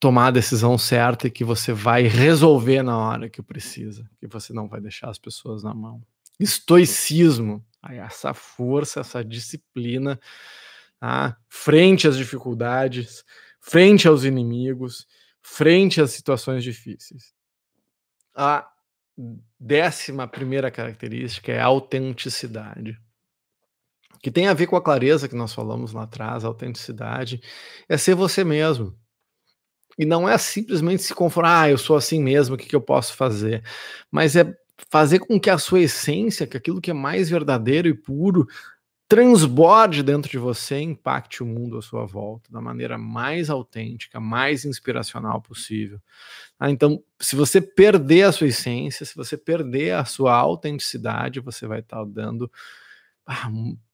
tomar 0.00 0.28
a 0.28 0.32
decisão 0.32 0.78
certa 0.78 1.26
e 1.26 1.30
que 1.30 1.44
você 1.44 1.72
vai 1.72 2.04
resolver 2.04 2.82
na 2.82 2.96
hora 2.96 3.28
que 3.28 3.42
precisa, 3.42 4.08
que 4.18 4.26
você 4.26 4.52
não 4.52 4.68
vai 4.68 4.80
deixar 4.80 5.10
as 5.10 5.18
pessoas 5.18 5.62
na 5.62 5.74
mão. 5.74 6.02
Estoicismo, 6.38 7.64
essa 7.82 8.32
força, 8.32 9.00
essa 9.00 9.24
disciplina, 9.24 10.18
tá? 11.00 11.36
frente 11.48 12.06
às 12.06 12.16
dificuldades, 12.16 13.24
frente 13.60 14.06
aos 14.06 14.24
inimigos, 14.24 15.06
frente 15.42 16.00
às 16.00 16.12
situações 16.12 16.62
difíceis. 16.62 17.34
A 18.34 18.70
décima 19.58 20.28
primeira 20.28 20.70
característica 20.70 21.50
é 21.50 21.60
a 21.60 21.66
autenticidade 21.66 22.96
que 24.22 24.30
tem 24.30 24.48
a 24.48 24.54
ver 24.54 24.66
com 24.66 24.76
a 24.76 24.82
clareza 24.82 25.28
que 25.28 25.36
nós 25.36 25.52
falamos 25.52 25.92
lá 25.92 26.02
atrás, 26.04 26.44
a 26.44 26.48
autenticidade, 26.48 27.40
é 27.88 27.96
ser 27.96 28.14
você 28.14 28.44
mesmo. 28.44 28.94
E 29.98 30.04
não 30.04 30.28
é 30.28 30.38
simplesmente 30.38 31.02
se 31.02 31.14
conformar, 31.14 31.62
ah, 31.62 31.70
eu 31.70 31.78
sou 31.78 31.96
assim 31.96 32.22
mesmo, 32.22 32.54
o 32.54 32.58
que, 32.58 32.66
que 32.66 32.76
eu 32.76 32.80
posso 32.80 33.14
fazer? 33.16 33.64
Mas 34.10 34.36
é 34.36 34.54
fazer 34.90 35.18
com 35.18 35.40
que 35.40 35.50
a 35.50 35.58
sua 35.58 35.80
essência, 35.80 36.46
que 36.46 36.56
aquilo 36.56 36.80
que 36.80 36.90
é 36.90 36.94
mais 36.94 37.28
verdadeiro 37.28 37.88
e 37.88 37.94
puro, 37.94 38.46
transborde 39.08 40.02
dentro 40.02 40.30
de 40.30 40.38
você 40.38 40.80
impacte 40.80 41.42
o 41.42 41.46
mundo 41.46 41.78
à 41.78 41.82
sua 41.82 42.04
volta 42.04 42.52
da 42.52 42.60
maneira 42.60 42.98
mais 42.98 43.48
autêntica, 43.48 44.20
mais 44.20 44.66
inspiracional 44.66 45.40
possível. 45.40 45.98
Ah, 46.60 46.70
então, 46.70 47.02
se 47.18 47.34
você 47.34 47.60
perder 47.60 48.24
a 48.24 48.32
sua 48.32 48.48
essência, 48.48 49.06
se 49.06 49.16
você 49.16 49.36
perder 49.36 49.94
a 49.94 50.04
sua 50.04 50.34
autenticidade, 50.34 51.40
você 51.40 51.66
vai 51.66 51.80
estar 51.80 52.04
dando 52.04 52.50
ah, 53.26 53.50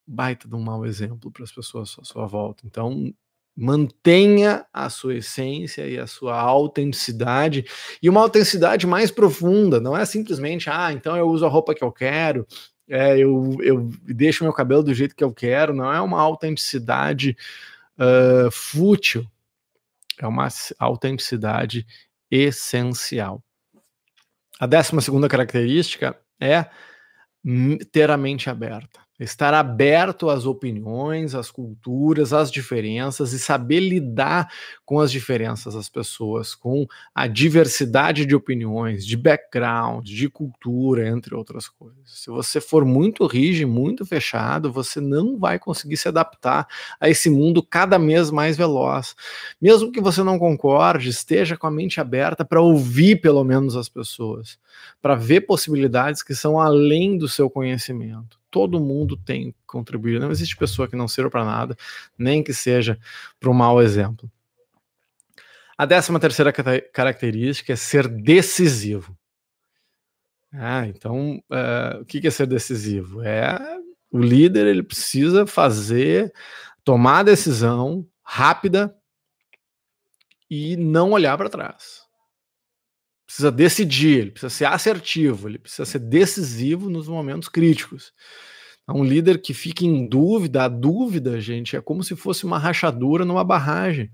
baita 0.07 0.49
de 0.49 0.55
um 0.55 0.61
mau 0.61 0.85
exemplo 0.85 1.31
para 1.31 1.45
as 1.45 1.53
pessoas 1.53 1.97
à 1.99 2.05
sua 2.05 2.27
volta. 2.27 2.67
Então, 2.67 3.13
mantenha 3.57 4.67
a 4.73 4.91
sua 4.91 5.17
essência 5.17 5.87
e 5.87 5.99
a 5.99 6.07
sua 6.07 6.39
autenticidade 6.39 7.65
e 8.03 8.11
uma 8.11 8.21
autenticidade 8.21 8.87
mais 8.87 9.11
profunda. 9.11 9.81
Não 9.81 9.97
é 9.97 10.05
simplesmente, 10.05 10.69
ah, 10.69 10.93
então 10.93 11.17
eu 11.17 11.29
uso 11.29 11.47
a 11.47 11.49
roupa 11.49 11.75
que 11.75 11.85
eu 11.85 11.93
quero, 11.93 12.47
é, 12.89 13.17
eu, 13.19 13.57
eu 13.61 13.89
deixo 14.03 14.45
meu 14.45 14.53
cabelo 14.53 14.83
do 14.83 14.93
jeito 14.93 15.15
que 15.15 15.25
eu 15.25 15.33
quero. 15.33 15.73
Não 15.73 15.93
é 15.93 16.01
uma 16.01 16.21
autenticidade 16.21 17.37
uh, 17.99 18.51
fútil, 18.51 19.27
é 20.19 20.27
uma 20.27 20.49
autenticidade 20.79 21.87
essencial. 22.31 23.43
A 24.59 24.67
décima 24.67 25.01
segunda 25.01 25.29
característica 25.29 26.19
é 26.41 26.67
ter 27.93 28.11
a 28.11 28.17
mente 28.17 28.49
aberta 28.49 29.04
estar 29.19 29.55
aberto 29.55 30.29
às 30.29 30.45
opiniões, 30.45 31.35
às 31.35 31.51
culturas, 31.51 32.33
às 32.33 32.51
diferenças 32.51 33.33
e 33.33 33.39
saber 33.39 33.81
lidar 33.81 34.51
com 34.85 34.99
as 34.99 35.11
diferenças 35.13 35.75
das 35.75 35.89
pessoas, 35.89 36.55
com 36.55 36.87
a 37.15 37.29
diversidade 37.29 38.27
de 38.27 38.35
opiniões, 38.35 39.07
de 39.07 39.17
background, 39.17 40.05
de 40.05 40.29
cultura, 40.29 41.09
entre 41.09 41.35
outras 41.35 41.69
coisas. 41.69 42.03
Se 42.07 42.29
você 42.29 42.61
for 42.61 42.85
muito 42.85 43.27
rígido, 43.27 43.71
muito 43.71 44.05
fechado, 44.05 44.73
você 44.73 45.01
não 45.01 45.39
vai 45.39 45.61
conseguir 45.61 45.97
se 45.97 46.09
adaptar 46.09 46.67
a 47.01 47.09
esse 47.09 47.31
mundo 47.31 47.63
cada 47.63 47.99
vez 47.99 48.31
mais 48.33 48.57
veloz. 48.57 49.15
Mesmo 49.63 49.93
que 49.93 50.01
você 50.01 50.25
não 50.25 50.39
concorde, 50.39 51.09
esteja 51.09 51.57
com 51.57 51.69
a 51.69 51.71
mente 51.71 52.01
aberta 52.01 52.45
para 52.45 52.61
ouvir 52.61 53.21
pelo 53.21 53.45
menos 53.45 53.77
as 53.77 53.89
pessoas, 53.89 54.59
para 55.01 55.15
ver 55.15 55.43
possibilidades 55.43 56.23
que 56.23 56.35
são 56.35 56.59
além 56.59 57.17
do 57.17 57.29
seu 57.29 57.49
conhecimento 57.49 58.44
todo 58.55 58.79
mundo 58.79 59.17
tem 59.17 59.51
que 59.51 59.59
contribuir. 59.67 60.21
Não 60.21 60.31
existe 60.31 60.57
pessoa 60.57 60.87
que 60.87 60.95
não 60.95 61.09
sirva 61.09 61.29
para 61.29 61.45
nada, 61.45 61.77
nem 62.17 62.41
que 62.41 62.55
seja 62.55 62.97
para 63.41 63.51
um 63.51 63.53
mau 63.53 63.83
exemplo. 63.83 64.31
A 65.77 65.85
décima 65.85 66.21
terceira 66.21 66.53
característica 66.53 67.73
é 67.73 67.77
ser 67.77 68.07
decisivo. 68.07 69.19
Ah, 70.53 70.87
então, 70.87 71.43
uh, 71.51 72.01
o 72.01 72.05
que 72.05 72.25
é 72.25 72.31
ser 72.31 72.47
decisivo? 72.47 73.25
É 73.25 73.59
o 74.09 74.21
líder 74.21 74.69
ele 74.69 74.85
precisa 74.85 75.45
fazer, 75.45 76.33
tomar 76.85 77.19
a 77.19 77.25
decisão 77.25 78.07
rápida 78.23 78.97
e 80.49 80.77
não 80.77 81.11
olhar 81.11 81.37
para 81.37 81.51
trás. 81.51 82.04
Precisa 83.35 83.51
decidir, 83.51 84.19
ele 84.19 84.31
precisa 84.31 84.49
ser 84.49 84.65
assertivo, 84.67 85.49
ele 85.49 85.59
precisa 85.59 85.85
ser 85.85 85.99
decisivo 85.99 86.89
nos 86.89 87.09
momentos 87.09 87.49
críticos. 87.49 88.13
É 88.89 88.93
um 88.93 89.03
líder 89.03 89.43
que 89.43 89.53
fica 89.53 89.85
em 89.85 90.07
dúvida, 90.09 90.63
a 90.63 90.69
dúvida, 90.69 91.41
gente, 91.41 91.75
é 91.75 91.81
como 91.81 92.05
se 92.05 92.15
fosse 92.15 92.45
uma 92.45 92.61
rachadura 92.61 93.25
numa 93.25 93.43
barragem. 93.43 94.13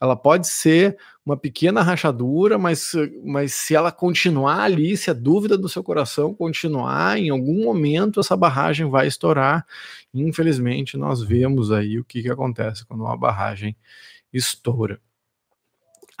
Ela 0.00 0.16
pode 0.16 0.48
ser 0.48 0.98
uma 1.24 1.36
pequena 1.36 1.80
rachadura, 1.80 2.58
mas, 2.58 2.90
mas 3.24 3.54
se 3.54 3.76
ela 3.76 3.92
continuar 3.92 4.62
ali, 4.62 4.96
se 4.96 5.12
a 5.12 5.14
dúvida 5.14 5.56
do 5.56 5.68
seu 5.68 5.84
coração 5.84 6.34
continuar, 6.34 7.20
em 7.20 7.30
algum 7.30 7.62
momento 7.62 8.18
essa 8.18 8.36
barragem 8.36 8.90
vai 8.90 9.06
estourar. 9.06 9.64
Infelizmente, 10.12 10.96
nós 10.96 11.22
vemos 11.22 11.70
aí 11.70 12.00
o 12.00 12.04
que, 12.04 12.20
que 12.20 12.30
acontece 12.30 12.84
quando 12.84 13.02
uma 13.02 13.16
barragem 13.16 13.76
estoura. 14.32 15.00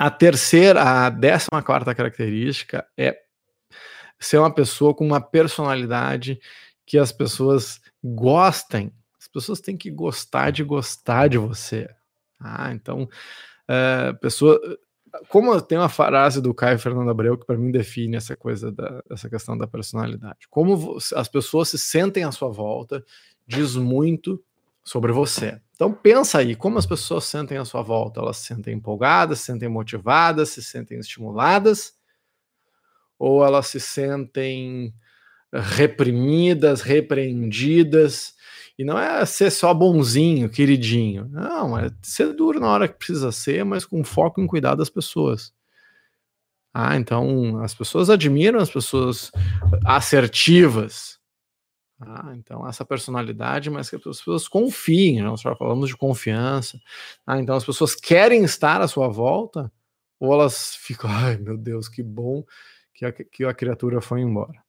A 0.00 0.10
terceira, 0.10 0.82
a 0.82 1.10
décima 1.10 1.62
quarta 1.62 1.94
característica 1.94 2.86
é 2.96 3.20
ser 4.18 4.38
uma 4.38 4.50
pessoa 4.50 4.94
com 4.94 5.04
uma 5.04 5.20
personalidade 5.20 6.40
que 6.86 6.96
as 6.96 7.12
pessoas 7.12 7.82
gostem. 8.02 8.94
As 9.18 9.28
pessoas 9.28 9.60
têm 9.60 9.76
que 9.76 9.90
gostar 9.90 10.52
de 10.52 10.64
gostar 10.64 11.28
de 11.28 11.36
você. 11.36 11.86
Ah, 12.40 12.72
então, 12.72 13.10
é, 13.68 14.14
pessoa, 14.14 14.58
como 15.28 15.60
tem 15.60 15.76
uma 15.76 15.90
frase 15.90 16.40
do 16.40 16.54
Caio 16.54 16.78
Fernando 16.78 17.10
Abreu 17.10 17.36
que 17.36 17.44
para 17.44 17.58
mim 17.58 17.70
define 17.70 18.16
essa 18.16 18.34
coisa 18.34 18.72
da, 18.72 19.02
essa 19.10 19.28
questão 19.28 19.54
da 19.54 19.66
personalidade. 19.66 20.48
Como 20.48 20.96
as 21.14 21.28
pessoas 21.28 21.68
se 21.68 21.78
sentem 21.78 22.24
à 22.24 22.32
sua 22.32 22.48
volta 22.48 23.04
diz 23.46 23.76
muito 23.76 24.42
sobre 24.82 25.12
você. 25.12 25.60
Então 25.80 25.94
pensa 25.94 26.40
aí, 26.40 26.54
como 26.54 26.76
as 26.76 26.84
pessoas 26.84 27.24
sentem 27.24 27.56
à 27.56 27.64
sua 27.64 27.80
volta? 27.80 28.20
Elas 28.20 28.36
se 28.36 28.48
sentem 28.48 28.74
empolgadas, 28.74 29.38
se 29.38 29.46
sentem 29.46 29.66
motivadas, 29.66 30.50
se 30.50 30.62
sentem 30.62 30.98
estimuladas, 30.98 31.94
ou 33.18 33.42
elas 33.42 33.68
se 33.68 33.80
sentem 33.80 34.92
reprimidas, 35.50 36.82
repreendidas. 36.82 38.34
E 38.78 38.84
não 38.84 38.98
é 38.98 39.24
ser 39.24 39.50
só 39.50 39.72
bonzinho, 39.72 40.50
queridinho. 40.50 41.26
Não, 41.30 41.78
é 41.78 41.90
ser 42.02 42.34
duro 42.34 42.60
na 42.60 42.68
hora 42.68 42.86
que 42.86 42.98
precisa 42.98 43.32
ser, 43.32 43.64
mas 43.64 43.86
com 43.86 44.04
foco 44.04 44.38
em 44.38 44.46
cuidar 44.46 44.74
das 44.74 44.90
pessoas. 44.90 45.50
Ah, 46.74 46.94
então 46.94 47.56
as 47.62 47.72
pessoas 47.72 48.10
admiram 48.10 48.60
as 48.60 48.70
pessoas 48.70 49.30
assertivas. 49.86 51.19
Ah, 52.00 52.32
então, 52.34 52.66
essa 52.66 52.84
personalidade, 52.84 53.68
mas 53.68 53.90
que 53.90 53.96
as 53.96 54.02
pessoas 54.02 54.48
confiem, 54.48 55.16
né? 55.16 55.22
nós 55.22 55.42
já 55.42 55.54
falamos 55.54 55.90
de 55.90 55.96
confiança. 55.96 56.80
Ah, 57.26 57.38
então, 57.38 57.54
as 57.54 57.64
pessoas 57.64 57.94
querem 57.94 58.42
estar 58.42 58.80
à 58.80 58.88
sua 58.88 59.08
volta, 59.08 59.70
ou 60.18 60.32
elas 60.32 60.74
ficam, 60.76 61.10
ai 61.12 61.36
meu 61.36 61.58
Deus, 61.58 61.88
que 61.88 62.02
bom 62.02 62.42
que 62.94 63.04
a, 63.04 63.12
que 63.12 63.44
a 63.44 63.52
criatura 63.52 64.00
foi 64.00 64.22
embora. 64.22 64.62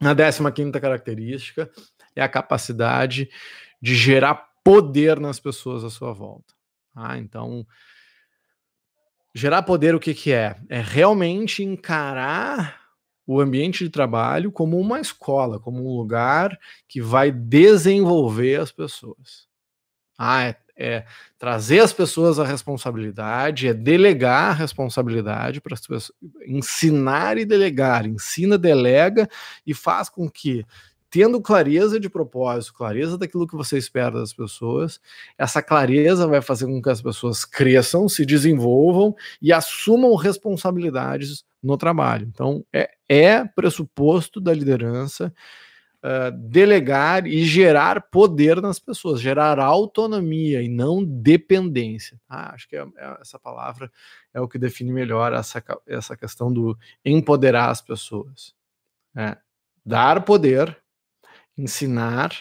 A 0.00 0.14
décima 0.14 0.52
quinta 0.52 0.80
característica 0.80 1.70
é 2.14 2.22
a 2.22 2.28
capacidade 2.28 3.28
de 3.80 3.94
gerar 3.94 4.48
poder 4.64 5.18
nas 5.18 5.40
pessoas 5.40 5.82
à 5.82 5.90
sua 5.90 6.12
volta. 6.12 6.54
Ah, 6.94 7.18
então, 7.18 7.66
gerar 9.34 9.62
poder 9.62 9.94
o 9.94 10.00
que, 10.00 10.14
que 10.14 10.32
é? 10.32 10.56
É 10.68 10.80
realmente 10.80 11.64
encarar 11.64 12.81
o 13.26 13.40
ambiente 13.40 13.84
de 13.84 13.90
trabalho 13.90 14.50
como 14.50 14.78
uma 14.78 15.00
escola, 15.00 15.60
como 15.60 15.78
um 15.78 15.96
lugar 15.96 16.58
que 16.88 17.00
vai 17.00 17.30
desenvolver 17.30 18.60
as 18.60 18.72
pessoas. 18.72 19.46
Ah, 20.18 20.44
é, 20.44 20.56
é 20.76 21.06
trazer 21.38 21.80
as 21.80 21.92
pessoas 21.92 22.38
a 22.38 22.44
responsabilidade, 22.44 23.68
é 23.68 23.74
delegar 23.74 24.50
a 24.50 24.54
responsabilidade 24.54 25.60
para 25.60 25.74
as 25.74 25.86
pessoas, 25.86 26.12
ensinar 26.46 27.38
e 27.38 27.44
delegar, 27.44 28.06
ensina, 28.06 28.58
delega 28.58 29.28
e 29.66 29.74
faz 29.74 30.08
com 30.08 30.28
que 30.28 30.64
tendo 31.12 31.42
clareza 31.42 32.00
de 32.00 32.08
propósito, 32.08 32.72
clareza 32.72 33.18
daquilo 33.18 33.46
que 33.46 33.54
você 33.54 33.76
espera 33.76 34.12
das 34.12 34.32
pessoas, 34.32 34.98
essa 35.36 35.62
clareza 35.62 36.26
vai 36.26 36.40
fazer 36.40 36.64
com 36.64 36.80
que 36.80 36.88
as 36.88 37.02
pessoas 37.02 37.44
cresçam, 37.44 38.08
se 38.08 38.24
desenvolvam 38.24 39.14
e 39.40 39.52
assumam 39.52 40.14
responsabilidades 40.14 41.44
no 41.62 41.76
trabalho. 41.76 42.26
Então, 42.32 42.64
é, 42.72 42.90
é 43.06 43.44
pressuposto 43.44 44.40
da 44.40 44.54
liderança 44.54 45.30
uh, 46.02 46.32
delegar 46.48 47.26
e 47.26 47.44
gerar 47.44 48.08
poder 48.08 48.62
nas 48.62 48.78
pessoas, 48.78 49.20
gerar 49.20 49.58
autonomia 49.58 50.62
e 50.62 50.68
não 50.68 51.04
dependência. 51.04 52.18
Ah, 52.26 52.54
acho 52.54 52.66
que 52.66 52.74
é, 52.74 52.86
é, 52.96 53.18
essa 53.20 53.38
palavra 53.38 53.92
é 54.32 54.40
o 54.40 54.48
que 54.48 54.58
define 54.58 54.90
melhor 54.90 55.34
essa, 55.34 55.62
essa 55.86 56.16
questão 56.16 56.50
do 56.50 56.74
empoderar 57.04 57.68
as 57.68 57.82
pessoas. 57.82 58.54
É, 59.14 59.36
dar 59.84 60.24
poder 60.24 60.81
ensinar 61.56 62.32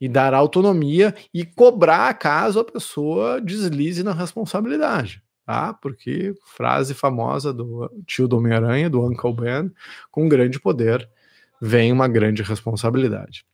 e 0.00 0.08
dar 0.08 0.34
autonomia 0.34 1.14
e 1.32 1.44
cobrar 1.44 2.12
caso 2.14 2.60
a 2.60 2.64
pessoa 2.64 3.40
deslize 3.40 4.02
na 4.02 4.12
responsabilidade, 4.12 5.22
tá? 5.46 5.72
Porque 5.74 6.34
frase 6.56 6.94
famosa 6.94 7.52
do 7.52 7.90
tio 8.06 8.28
do 8.28 8.36
Homem-Aranha, 8.36 8.90
do 8.90 9.04
Uncle 9.04 9.34
Ben, 9.34 9.72
com 10.10 10.28
grande 10.28 10.60
poder 10.60 11.08
vem 11.60 11.92
uma 11.92 12.06
grande 12.06 12.42
responsabilidade. 12.42 13.44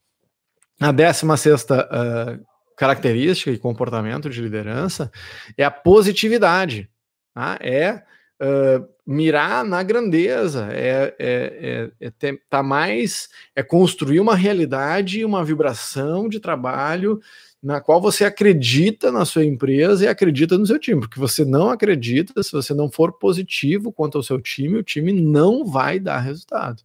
A 0.80 0.92
décima 0.92 1.37
sexta 1.37 1.88
uh, 1.88 2.44
característica 2.76 3.50
e 3.50 3.59
comportamento 3.59 4.28
de 4.28 4.42
liderança 4.42 5.11
é 5.56 5.64
a 5.64 5.71
positividade, 5.71 6.90
tá? 7.33 7.56
É 7.61 8.02
uh, 8.42 8.94
mirar 9.06 9.64
na 9.64 9.82
grandeza, 9.82 10.68
é, 10.73 11.14
é, 11.18 11.90
é, 12.00 12.08
é 12.08 12.37
tá 12.49 12.62
mais 12.62 13.28
é 13.54 13.62
construir 13.62 14.18
uma 14.18 14.34
realidade, 14.34 15.25
uma 15.25 15.44
vibração 15.44 16.28
de 16.28 16.40
trabalho 16.40 17.20
na 17.62 17.80
qual 17.80 18.00
você 18.00 18.25
acredita 18.25 19.11
na 19.11 19.25
sua 19.25 19.44
empresa 19.44 20.04
e 20.04 20.08
acredita 20.08 20.58
no 20.58 20.66
seu 20.66 20.78
time, 20.78 21.00
porque 21.00 21.18
você 21.18 21.46
não 21.46 21.70
acredita, 21.70 22.42
se 22.42 22.52
você 22.52 22.75
não 22.75 22.90
for 22.90 23.12
positivo 23.12 23.90
quanto 23.90 24.18
ao 24.18 24.23
seu 24.23 24.38
time, 24.38 24.78
o 24.78 24.82
time 24.82 25.12
não 25.12 25.64
vai 25.64 25.99
dar 25.99 26.18
resultado. 26.20 26.82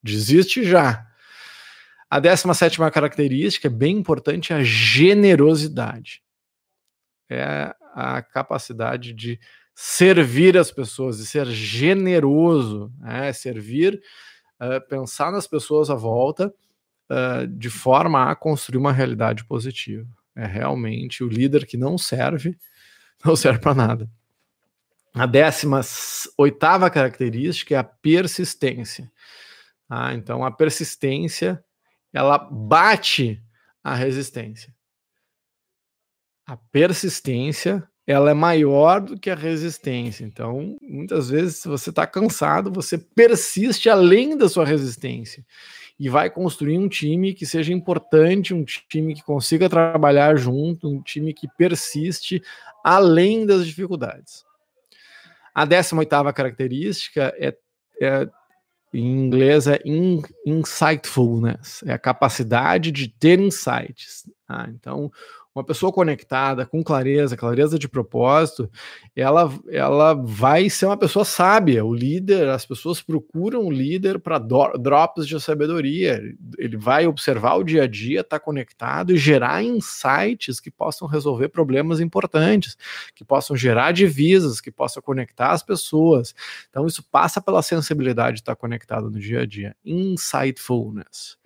Desiste 0.00 0.62
já. 0.62 1.04
A 2.08 2.20
17 2.20 2.78
característica, 2.92 3.68
bem 3.68 3.98
importante, 3.98 4.52
é 4.52 4.56
a 4.56 4.62
generosidade. 4.62 6.22
É 7.28 7.74
a 7.92 8.22
capacidade 8.22 9.12
de 9.12 9.40
servir 9.78 10.56
as 10.56 10.72
pessoas, 10.72 11.18
de 11.18 11.26
ser 11.26 11.44
generoso, 11.48 12.90
né? 12.98 13.30
servir, 13.34 14.02
uh, 14.58 14.80
pensar 14.88 15.30
nas 15.30 15.46
pessoas 15.46 15.90
à 15.90 15.94
volta 15.94 16.52
uh, 17.10 17.46
de 17.46 17.68
forma 17.68 18.30
a 18.30 18.34
construir 18.34 18.78
uma 18.78 18.90
realidade 18.90 19.44
positiva. 19.44 20.08
É 20.34 20.46
realmente 20.46 21.22
o 21.22 21.28
líder 21.28 21.66
que 21.66 21.76
não 21.76 21.98
serve, 21.98 22.58
não 23.22 23.36
serve 23.36 23.58
para 23.58 23.74
nada. 23.74 24.10
A 25.14 25.26
décima 25.26 25.82
oitava 26.38 26.90
característica 26.90 27.74
é 27.74 27.78
a 27.78 27.84
persistência. 27.84 29.12
Ah, 29.88 30.14
então 30.14 30.42
a 30.42 30.50
persistência 30.50 31.62
ela 32.14 32.38
bate 32.38 33.42
a 33.84 33.94
resistência. 33.94 34.74
A 36.46 36.56
persistência 36.56 37.86
ela 38.06 38.30
é 38.30 38.34
maior 38.34 39.00
do 39.00 39.18
que 39.18 39.28
a 39.28 39.34
resistência. 39.34 40.24
Então, 40.24 40.76
muitas 40.80 41.28
vezes, 41.28 41.56
se 41.56 41.68
você 41.68 41.90
está 41.90 42.06
cansado, 42.06 42.70
você 42.72 42.96
persiste 42.96 43.90
além 43.90 44.36
da 44.36 44.48
sua 44.48 44.64
resistência 44.64 45.44
e 45.98 46.08
vai 46.08 46.30
construir 46.30 46.78
um 46.78 46.88
time 46.88 47.34
que 47.34 47.44
seja 47.44 47.72
importante, 47.72 48.54
um 48.54 48.64
time 48.64 49.14
que 49.14 49.22
consiga 49.22 49.68
trabalhar 49.68 50.36
junto, 50.36 50.88
um 50.88 51.02
time 51.02 51.34
que 51.34 51.48
persiste 51.56 52.42
além 52.84 53.44
das 53.44 53.66
dificuldades. 53.66 54.44
A 55.54 55.64
18 55.64 56.08
característica 56.34 57.34
é, 57.38 57.56
é 58.00 58.28
em 58.92 59.26
inglês 59.26 59.66
é 59.66 59.80
in, 59.84 60.22
insightfulness, 60.44 61.82
é 61.84 61.92
a 61.92 61.98
capacidade 61.98 62.92
de 62.92 63.08
ter 63.08 63.40
insights. 63.40 64.30
Ah, 64.48 64.66
então, 64.70 65.10
uma 65.56 65.64
pessoa 65.64 65.90
conectada, 65.90 66.66
com 66.66 66.84
clareza, 66.84 67.34
clareza 67.34 67.78
de 67.78 67.88
propósito, 67.88 68.70
ela, 69.14 69.50
ela 69.70 70.12
vai 70.12 70.68
ser 70.68 70.84
uma 70.84 70.98
pessoa 70.98 71.24
sábia. 71.24 71.82
O 71.82 71.94
líder, 71.94 72.50
as 72.50 72.66
pessoas 72.66 73.00
procuram 73.00 73.64
o 73.64 73.70
líder 73.70 74.18
para 74.20 74.38
drops 74.38 75.26
de 75.26 75.40
sabedoria. 75.40 76.20
Ele 76.58 76.76
vai 76.76 77.06
observar 77.06 77.54
o 77.54 77.64
dia 77.64 77.84
a 77.84 77.86
dia, 77.86 78.20
estar 78.20 78.38
tá 78.38 78.44
conectado 78.44 79.12
e 79.12 79.16
gerar 79.16 79.62
insights 79.62 80.60
que 80.60 80.70
possam 80.70 81.08
resolver 81.08 81.48
problemas 81.48 82.00
importantes, 82.00 82.76
que 83.14 83.24
possam 83.24 83.56
gerar 83.56 83.92
divisas, 83.92 84.60
que 84.60 84.70
possam 84.70 85.02
conectar 85.02 85.52
as 85.52 85.62
pessoas. 85.62 86.34
Então, 86.68 86.86
isso 86.86 87.02
passa 87.10 87.40
pela 87.40 87.62
sensibilidade 87.62 88.36
de 88.36 88.40
estar 88.42 88.54
tá 88.54 88.60
conectado 88.60 89.10
no 89.10 89.18
dia 89.18 89.40
a 89.40 89.46
dia. 89.46 89.74
Insightfulness. 89.82 91.38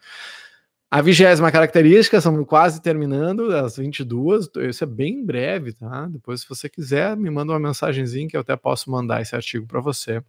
A 0.93 1.01
vigésima 1.01 1.53
característica, 1.53 2.17
estamos 2.17 2.45
quase 2.49 2.83
terminando, 2.83 3.55
as 3.55 3.77
22, 3.77 4.49
isso 4.69 4.83
é 4.83 4.87
bem 4.89 5.25
breve, 5.25 5.73
tá? 5.73 6.07
Depois, 6.07 6.41
se 6.41 6.49
você 6.49 6.69
quiser, 6.69 7.17
me 7.17 7.31
manda 7.31 7.53
uma 7.53 7.61
mensagenzinha 7.61 8.27
que 8.27 8.37
eu 8.37 8.41
até 8.41 8.57
posso 8.57 8.91
mandar 8.91 9.23
esse 9.23 9.37
artigo 9.37 9.69
para 9.69 9.81
você. 9.81 10.21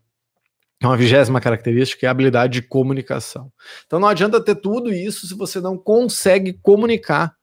Então, 0.77 0.91
a 0.91 0.95
vigésima 0.95 1.41
característica 1.41 2.05
é 2.05 2.07
a 2.07 2.11
habilidade 2.11 2.53
de 2.53 2.67
comunicação. 2.67 3.51
Então, 3.87 3.99
não 3.99 4.07
adianta 4.07 4.39
ter 4.39 4.53
tudo 4.53 4.93
isso 4.93 5.27
se 5.27 5.33
você 5.33 5.59
não 5.59 5.75
consegue 5.79 6.53
comunicar 6.53 7.35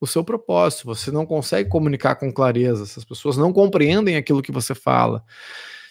o 0.00 0.06
seu 0.06 0.24
propósito, 0.24 0.86
você 0.86 1.10
não 1.10 1.26
consegue 1.26 1.68
comunicar 1.68 2.14
com 2.14 2.32
clareza, 2.32 2.84
as 2.84 3.04
pessoas 3.04 3.36
não 3.36 3.52
compreendem 3.52 4.16
aquilo 4.16 4.42
que 4.42 4.50
você 4.50 4.74
fala. 4.74 5.22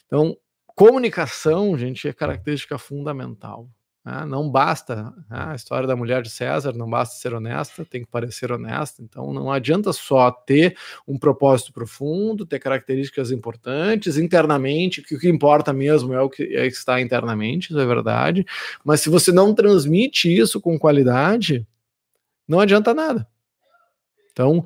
Então, 0.08 0.36
comunicação, 0.65 1.78
gente, 1.78 2.08
é 2.08 2.13
característica 2.13 2.80
fundamental. 2.80 3.70
Né? 4.04 4.26
Não 4.26 4.50
basta 4.50 5.14
né? 5.30 5.52
a 5.52 5.56
história 5.56 5.88
da 5.88 5.96
mulher 5.96 6.22
de 6.22 6.30
César, 6.30 6.74
não 6.74 6.90
basta 6.90 7.16
ser 7.16 7.34
honesta, 7.34 7.86
tem 7.86 8.02
que 8.02 8.10
parecer 8.10 8.52
honesta. 8.52 9.02
Então 9.02 9.32
não 9.32 9.52
adianta 9.52 9.94
só 9.94 10.32
ter 10.32 10.76
um 11.08 11.18
propósito 11.18 11.72
profundo, 11.72 12.46
ter 12.46 12.60
características 12.60 13.32
importantes 13.32 14.18
internamente, 14.18 15.02
que 15.02 15.16
o 15.16 15.20
que 15.20 15.30
importa 15.30 15.72
mesmo 15.72 16.14
é 16.14 16.22
o 16.22 16.30
que, 16.30 16.44
é 16.56 16.68
que 16.68 16.76
está 16.76 17.00
internamente, 17.00 17.72
isso 17.72 17.80
é 17.80 17.86
verdade. 17.86 18.46
Mas 18.84 19.02
se 19.02 19.10
você 19.10 19.32
não 19.32 19.54
transmite 19.54 20.34
isso 20.34 20.60
com 20.60 20.80
qualidade, 20.80 21.66
não 22.48 22.60
adianta 22.60 22.94
nada. 22.94 23.28
Então, 24.32 24.66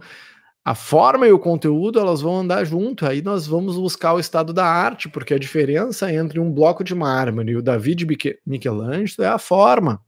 a 0.65 0.73
forma 0.73 1.27
e 1.27 1.31
o 1.31 1.37
conteúdo 1.37 1.99
elas 1.99 2.21
vão 2.21 2.39
andar 2.39 2.65
junto. 2.65 3.05
Aí 3.05 3.21
nós 3.21 3.45
vamos 3.45 3.77
buscar 3.77 4.13
o 4.13 4.19
estado 4.19 4.51
da 4.51 4.65
arte, 4.65 5.07
porque 5.07 5.35
a 5.35 5.37
diferença 5.37 6.11
entre 6.11 6.39
um 6.39 6.51
bloco 6.51 6.83
de 6.83 6.95
mármore 6.95 7.51
e 7.51 7.55
o 7.55 7.61
Davi 7.61 7.93
de 7.93 8.07
Michelangelo 8.43 9.23
é 9.23 9.27
a 9.27 9.37
forma. 9.37 10.03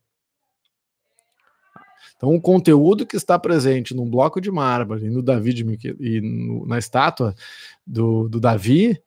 Então, 2.15 2.34
o 2.34 2.41
conteúdo 2.41 3.06
que 3.06 3.15
está 3.15 3.38
presente 3.38 3.96
num 3.96 4.10
bloco 4.10 4.41
de 4.41 4.50
mármore 4.50 5.08
no 5.12 5.22
Davi 5.22 5.54
de 5.54 5.63
Michel, 5.63 5.96
e 6.00 6.20
no, 6.20 6.65
na 6.65 6.80
estátua 6.80 7.36
do, 7.86 8.28
do 8.28 8.39
Davi 8.39 9.00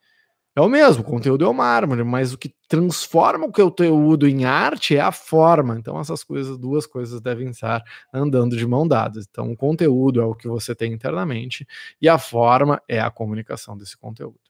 é 0.62 0.66
o 0.66 0.68
mesmo, 0.68 1.02
o 1.02 1.06
conteúdo 1.06 1.44
é 1.44 1.48
o 1.48 1.54
mármore, 1.54 2.04
mas 2.04 2.32
o 2.32 2.38
que 2.38 2.54
transforma 2.68 3.46
o 3.46 3.52
conteúdo 3.52 4.28
em 4.28 4.44
arte 4.44 4.96
é 4.96 5.00
a 5.00 5.12
forma. 5.12 5.76
Então, 5.78 5.98
essas 5.98 6.22
coisas, 6.22 6.56
duas 6.58 6.86
coisas 6.86 7.20
devem 7.20 7.50
estar 7.50 7.82
andando 8.12 8.56
de 8.56 8.66
mão 8.66 8.86
dadas. 8.86 9.26
Então, 9.28 9.50
o 9.50 9.56
conteúdo 9.56 10.20
é 10.20 10.24
o 10.24 10.34
que 10.34 10.48
você 10.48 10.74
tem 10.74 10.92
internamente 10.92 11.66
e 12.00 12.08
a 12.08 12.18
forma 12.18 12.80
é 12.88 13.00
a 13.00 13.10
comunicação 13.10 13.76
desse 13.76 13.96
conteúdo. 13.96 14.40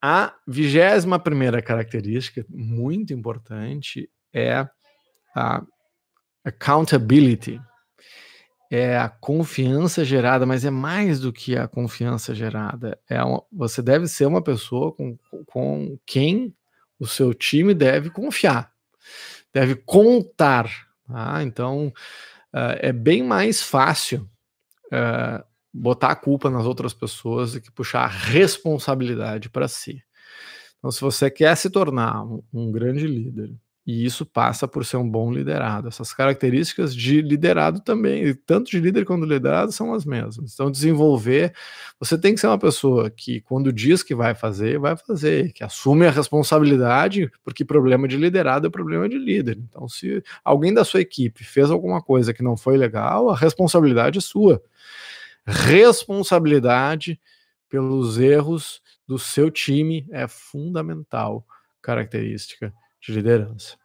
A 0.00 0.34
vigésima 0.46 1.18
primeira 1.18 1.62
característica, 1.62 2.44
muito 2.48 3.12
importante, 3.12 4.10
é 4.32 4.66
a 5.34 5.62
accountability 6.44 7.60
é 8.74 8.96
a 8.96 9.06
confiança 9.06 10.02
gerada, 10.02 10.46
mas 10.46 10.64
é 10.64 10.70
mais 10.70 11.20
do 11.20 11.30
que 11.30 11.54
a 11.58 11.68
confiança 11.68 12.34
gerada. 12.34 12.98
É 13.06 13.22
uma, 13.22 13.44
você 13.52 13.82
deve 13.82 14.08
ser 14.08 14.24
uma 14.24 14.40
pessoa 14.40 14.90
com, 14.92 15.18
com 15.44 15.98
quem 16.06 16.56
o 16.98 17.06
seu 17.06 17.34
time 17.34 17.74
deve 17.74 18.08
confiar, 18.08 18.72
deve 19.52 19.74
contar. 19.74 20.70
Tá? 21.06 21.42
Então, 21.42 21.88
uh, 22.54 22.78
é 22.78 22.94
bem 22.94 23.22
mais 23.22 23.62
fácil 23.62 24.26
uh, 24.86 25.44
botar 25.70 26.12
a 26.12 26.16
culpa 26.16 26.48
nas 26.48 26.64
outras 26.64 26.94
pessoas 26.94 27.52
do 27.52 27.60
que 27.60 27.70
puxar 27.70 28.04
a 28.04 28.08
responsabilidade 28.08 29.50
para 29.50 29.68
si. 29.68 30.02
Então, 30.78 30.90
se 30.90 31.02
você 31.02 31.30
quer 31.30 31.54
se 31.58 31.68
tornar 31.68 32.24
um, 32.24 32.42
um 32.50 32.72
grande 32.72 33.06
líder, 33.06 33.54
e 33.84 34.04
isso 34.04 34.24
passa 34.24 34.68
por 34.68 34.84
ser 34.84 34.96
um 34.96 35.08
bom 35.08 35.32
liderado. 35.32 35.88
Essas 35.88 36.12
características 36.12 36.94
de 36.94 37.20
liderado 37.20 37.80
também, 37.80 38.32
tanto 38.46 38.70
de 38.70 38.78
líder 38.78 39.04
quanto 39.04 39.26
de 39.26 39.32
liderado, 39.32 39.72
são 39.72 39.92
as 39.92 40.04
mesmas. 40.04 40.52
Então, 40.54 40.70
desenvolver, 40.70 41.52
você 41.98 42.16
tem 42.16 42.32
que 42.32 42.40
ser 42.40 42.46
uma 42.46 42.58
pessoa 42.58 43.10
que, 43.10 43.40
quando 43.40 43.72
diz 43.72 44.02
que 44.02 44.14
vai 44.14 44.36
fazer, 44.36 44.78
vai 44.78 44.96
fazer, 44.96 45.52
que 45.52 45.64
assume 45.64 46.06
a 46.06 46.12
responsabilidade, 46.12 47.30
porque 47.42 47.64
problema 47.64 48.06
de 48.06 48.16
liderado 48.16 48.68
é 48.68 48.70
problema 48.70 49.08
de 49.08 49.18
líder. 49.18 49.58
Então, 49.58 49.88
se 49.88 50.22
alguém 50.44 50.72
da 50.72 50.84
sua 50.84 51.00
equipe 51.00 51.42
fez 51.42 51.68
alguma 51.68 52.00
coisa 52.00 52.32
que 52.32 52.42
não 52.42 52.56
foi 52.56 52.76
legal, 52.76 53.30
a 53.30 53.36
responsabilidade 53.36 54.18
é 54.18 54.22
sua. 54.22 54.62
Responsabilidade 55.44 57.18
pelos 57.68 58.16
erros 58.16 58.80
do 59.08 59.18
seu 59.18 59.50
time 59.50 60.06
é 60.12 60.28
fundamental 60.28 61.44
característica 61.80 62.72
de 63.02 63.12
liderança. 63.12 63.76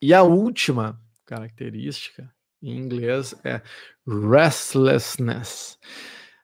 E 0.00 0.14
a 0.14 0.22
última 0.22 1.00
característica 1.26 2.32
em 2.62 2.76
inglês 2.78 3.34
é 3.44 3.60
restlessness. 4.06 5.78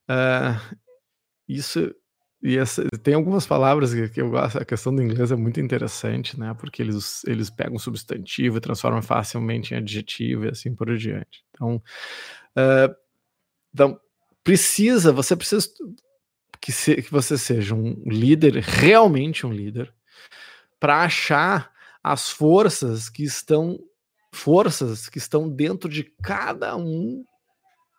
Uh, 0.09 0.77
isso 1.49 1.95
e 2.45 2.59
essa, 2.59 2.87
tem 3.03 3.15
algumas 3.15 3.47
palavras 3.47 3.95
que, 3.95 4.21
eu 4.21 4.29
gosto. 4.29 4.59
A 4.59 4.67
questão 4.67 4.95
do 4.95 5.03
inglês 5.03 5.33
é 5.33 5.37
muito 5.37 5.59
interessante, 5.61 6.39
né? 6.39 6.53
Porque 6.53 6.83
eles, 6.83 7.25
eles 7.25 7.49
pegam 7.49 7.79
substantivo 7.79 8.59
e 8.59 8.61
transformam 8.61 9.01
facilmente 9.01 9.73
em 9.73 9.79
adjetivo 9.79 10.45
e 10.45 10.51
assim 10.51 10.75
por 10.75 10.95
diante. 10.95 11.43
Então, 11.51 11.77
uh, 11.77 12.95
então 13.73 13.99
precisa, 14.45 15.11
você 15.11 15.35
precisa 15.35 15.67
que, 16.61 16.71
se, 16.71 17.01
que 17.01 17.11
você 17.11 17.39
seja 17.39 17.75
um 17.75 17.95
líder, 18.07 18.57
realmente 18.57 19.47
um 19.47 19.53
líder, 19.53 19.91
para 20.85 21.03
achar 21.03 21.73
as 22.03 22.29
forças 22.29 23.09
que 23.09 23.23
estão 23.23 23.79
forças 24.35 25.09
que 25.09 25.17
estão 25.17 25.49
dentro 25.49 25.89
de 25.89 26.05
cada 26.23 26.77
um 26.77 27.25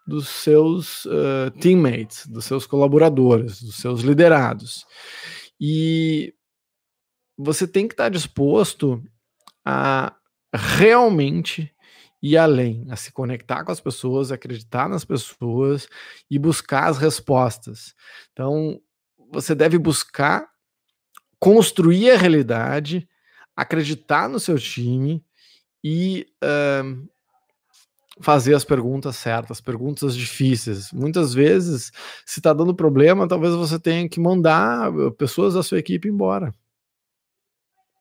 dos 0.05 0.27
seus 0.27 1.03
uh, 1.05 1.49
teammates, 1.59 2.27
dos 2.27 2.45
seus 2.45 2.67
colaboradores, 2.67 3.59
dos 3.59 3.77
seus 3.77 4.01
liderados. 4.01 4.85
E 5.59 6.35
você 7.35 7.67
tem 7.67 7.87
que 7.87 7.95
estar 7.95 8.09
disposto 8.09 9.03
a 9.65 10.15
realmente 10.53 11.73
ir 12.21 12.37
além, 12.37 12.85
a 12.91 12.95
se 12.95 13.11
conectar 13.11 13.63
com 13.63 13.71
as 13.71 13.81
pessoas, 13.81 14.31
acreditar 14.31 14.87
nas 14.87 15.03
pessoas 15.03 15.87
e 16.29 16.37
buscar 16.37 16.87
as 16.87 16.99
respostas. 16.99 17.95
Então, 18.31 18.79
você 19.31 19.55
deve 19.55 19.79
buscar 19.79 20.53
construir 21.39 22.11
a 22.11 22.17
realidade, 22.17 23.07
acreditar 23.55 24.29
no 24.29 24.39
seu 24.39 24.57
time 24.57 25.23
e 25.83 26.27
uh, 26.43 27.07
fazer 28.19 28.55
as 28.55 28.63
perguntas 28.63 29.15
certas, 29.17 29.61
perguntas 29.61 30.15
difíceis. 30.15 30.91
Muitas 30.91 31.33
vezes, 31.33 31.91
se 32.25 32.39
está 32.39 32.53
dando 32.53 32.75
problema, 32.75 33.27
talvez 33.27 33.53
você 33.53 33.79
tenha 33.79 34.07
que 34.07 34.19
mandar 34.19 34.91
pessoas 35.17 35.53
da 35.53 35.63
sua 35.63 35.79
equipe 35.79 36.07
embora. 36.07 36.53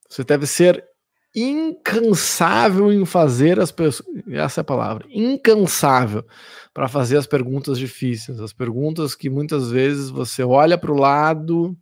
Você 0.08 0.22
deve 0.22 0.46
ser 0.46 0.84
incansável 1.34 2.92
em 2.92 3.04
fazer 3.04 3.58
as 3.58 3.72
pessoas. 3.72 4.08
Essa 4.28 4.60
é 4.60 4.62
a 4.62 4.64
palavra. 4.64 5.04
Incansável 5.10 6.24
para 6.72 6.86
fazer 6.88 7.16
as 7.16 7.26
perguntas 7.26 7.76
difíceis. 7.76 8.38
As 8.40 8.52
perguntas 8.52 9.16
que 9.16 9.28
muitas 9.28 9.70
vezes 9.70 10.10
você 10.10 10.44
olha 10.44 10.78
para 10.78 10.92
o 10.92 10.96
lado 10.96 11.76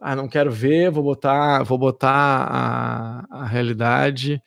ah, 0.00 0.16
não 0.16 0.28
quero 0.28 0.50
ver, 0.50 0.90
vou 0.90 1.02
botar, 1.04 1.62
vou 1.62 1.78
botar 1.78 2.10
a, 2.10 3.42
a 3.42 3.46
realidade 3.46 4.42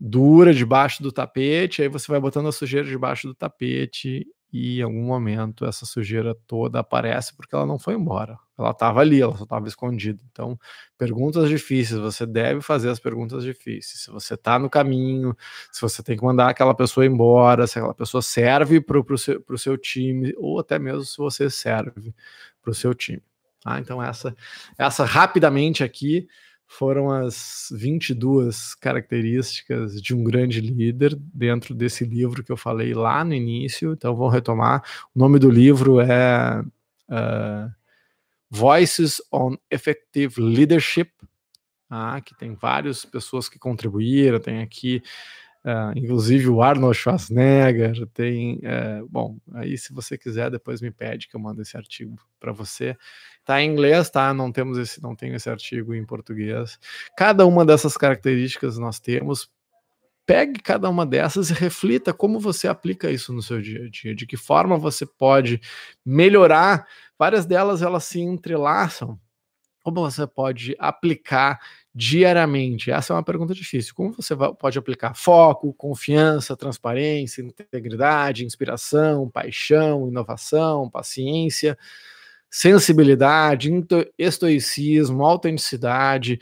dura 0.00 0.54
debaixo 0.54 1.02
do 1.02 1.10
tapete, 1.10 1.82
aí 1.82 1.88
você 1.88 2.10
vai 2.10 2.20
botando 2.20 2.48
a 2.48 2.52
sujeira 2.52 2.86
debaixo 2.86 3.26
do 3.26 3.34
tapete 3.34 4.26
e 4.52 4.78
em 4.78 4.82
algum 4.82 5.02
momento 5.02 5.64
essa 5.66 5.84
sujeira 5.84 6.34
toda 6.46 6.80
aparece 6.80 7.36
porque 7.36 7.54
ela 7.54 7.66
não 7.66 7.78
foi 7.78 7.94
embora. 7.94 8.38
Ela 8.58 8.70
estava 8.70 9.00
ali, 9.00 9.20
ela 9.20 9.36
só 9.36 9.44
estava 9.44 9.68
escondida. 9.68 10.20
Então, 10.32 10.58
perguntas 10.96 11.48
difíceis, 11.48 12.00
você 12.00 12.26
deve 12.26 12.60
fazer 12.60 12.88
as 12.90 12.98
perguntas 12.98 13.44
difíceis. 13.44 14.02
Se 14.04 14.10
você 14.10 14.34
está 14.34 14.58
no 14.58 14.70
caminho, 14.70 15.36
se 15.70 15.80
você 15.80 16.02
tem 16.02 16.16
que 16.16 16.24
mandar 16.24 16.48
aquela 16.48 16.74
pessoa 16.74 17.06
embora, 17.06 17.66
se 17.66 17.78
aquela 17.78 17.94
pessoa 17.94 18.22
serve 18.22 18.80
para 18.80 18.98
o 18.98 19.18
seu, 19.18 19.44
seu 19.56 19.76
time, 19.78 20.32
ou 20.36 20.58
até 20.58 20.78
mesmo 20.78 21.04
se 21.04 21.16
você 21.18 21.50
serve 21.50 22.14
para 22.62 22.70
o 22.70 22.74
seu 22.74 22.94
time. 22.94 23.22
Tá? 23.68 23.78
Então, 23.80 24.02
essa, 24.02 24.34
essa 24.78 25.04
rapidamente 25.04 25.84
aqui 25.84 26.26
foram 26.66 27.10
as 27.10 27.68
22 27.70 28.74
características 28.74 30.00
de 30.00 30.14
um 30.14 30.24
grande 30.24 30.60
líder 30.60 31.14
dentro 31.34 31.74
desse 31.74 32.04
livro 32.04 32.42
que 32.42 32.52
eu 32.52 32.56
falei 32.56 32.94
lá 32.94 33.22
no 33.24 33.34
início. 33.34 33.92
Então, 33.92 34.16
vou 34.16 34.28
retomar. 34.28 34.82
O 35.14 35.18
nome 35.18 35.38
do 35.38 35.50
livro 35.50 36.00
é 36.00 36.60
uh, 37.10 37.70
Voices 38.50 39.20
on 39.30 39.56
Effective 39.70 40.40
Leadership, 40.40 41.10
tá? 41.88 42.20
que 42.22 42.34
tem 42.36 42.54
várias 42.54 43.04
pessoas 43.04 43.48
que 43.48 43.58
contribuíram. 43.58 44.40
Tem 44.40 44.62
aqui 44.62 45.02
Uh, 45.64 45.92
inclusive 45.96 46.48
o 46.48 46.62
Arnold 46.62 46.96
Schwarzenegger 46.96 48.06
tem. 48.14 48.58
Uh, 48.58 49.08
bom, 49.08 49.38
aí 49.54 49.76
se 49.76 49.92
você 49.92 50.16
quiser, 50.16 50.50
depois 50.50 50.80
me 50.80 50.90
pede 50.90 51.28
que 51.28 51.36
eu 51.36 51.40
mando 51.40 51.60
esse 51.60 51.76
artigo 51.76 52.16
para 52.38 52.52
você. 52.52 52.96
Tá 53.44 53.60
em 53.60 53.70
inglês, 53.70 54.08
tá? 54.08 54.32
Não 54.32 54.52
temos 54.52 54.78
esse, 54.78 55.02
não 55.02 55.16
tenho 55.16 55.34
esse 55.34 55.50
artigo 55.50 55.94
em 55.94 56.04
português. 56.04 56.78
Cada 57.16 57.44
uma 57.44 57.66
dessas 57.66 57.96
características 57.96 58.78
nós 58.78 59.00
temos. 59.00 59.50
Pegue 60.24 60.60
cada 60.60 60.90
uma 60.90 61.06
dessas 61.06 61.48
e 61.50 61.54
reflita 61.54 62.12
como 62.12 62.38
você 62.38 62.68
aplica 62.68 63.10
isso 63.10 63.32
no 63.32 63.42
seu 63.42 63.62
dia 63.62 63.86
a 63.86 63.88
dia, 63.88 64.14
de 64.14 64.26
que 64.26 64.36
forma 64.36 64.76
você 64.76 65.06
pode 65.06 65.60
melhorar. 66.04 66.86
Várias 67.18 67.46
delas 67.46 67.82
elas 67.82 68.04
se 68.04 68.20
entrelaçam. 68.20 69.18
Como 69.88 70.02
você 70.02 70.26
pode 70.26 70.76
aplicar 70.78 71.58
diariamente? 71.94 72.90
Essa 72.90 73.14
é 73.14 73.16
uma 73.16 73.22
pergunta 73.22 73.54
difícil. 73.54 73.94
Como 73.94 74.12
você 74.12 74.36
pode 74.36 74.78
aplicar 74.78 75.14
foco, 75.14 75.72
confiança, 75.72 76.54
transparência, 76.54 77.40
integridade, 77.40 78.44
inspiração, 78.44 79.30
paixão, 79.30 80.06
inovação, 80.06 80.90
paciência, 80.90 81.78
sensibilidade, 82.50 83.70
estoicismo, 84.18 85.24
autenticidade, 85.24 86.38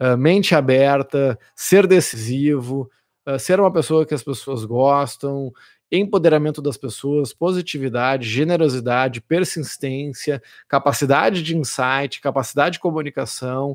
uh, 0.00 0.16
mente 0.16 0.54
aberta, 0.54 1.38
ser 1.54 1.86
decisivo, 1.86 2.90
uh, 3.28 3.38
ser 3.38 3.60
uma 3.60 3.70
pessoa 3.70 4.06
que 4.06 4.14
as 4.14 4.22
pessoas 4.22 4.64
gostam, 4.64 5.52
empoderamento 5.90 6.60
das 6.60 6.76
pessoas, 6.76 7.32
positividade, 7.32 8.28
generosidade, 8.28 9.20
persistência, 9.20 10.42
capacidade 10.68 11.42
de 11.42 11.56
insight, 11.56 12.20
capacidade 12.20 12.74
de 12.74 12.80
comunicação, 12.80 13.72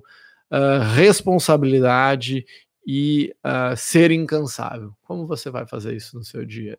uh, 0.51 0.83
responsabilidade 0.93 2.45
e 2.85 3.33
uh, 3.45 3.75
ser 3.77 4.11
incansável. 4.11 4.93
Como 5.03 5.25
você 5.25 5.49
vai 5.49 5.65
fazer 5.65 5.95
isso 5.95 6.17
no 6.17 6.23
seu 6.23 6.45
dia? 6.45 6.77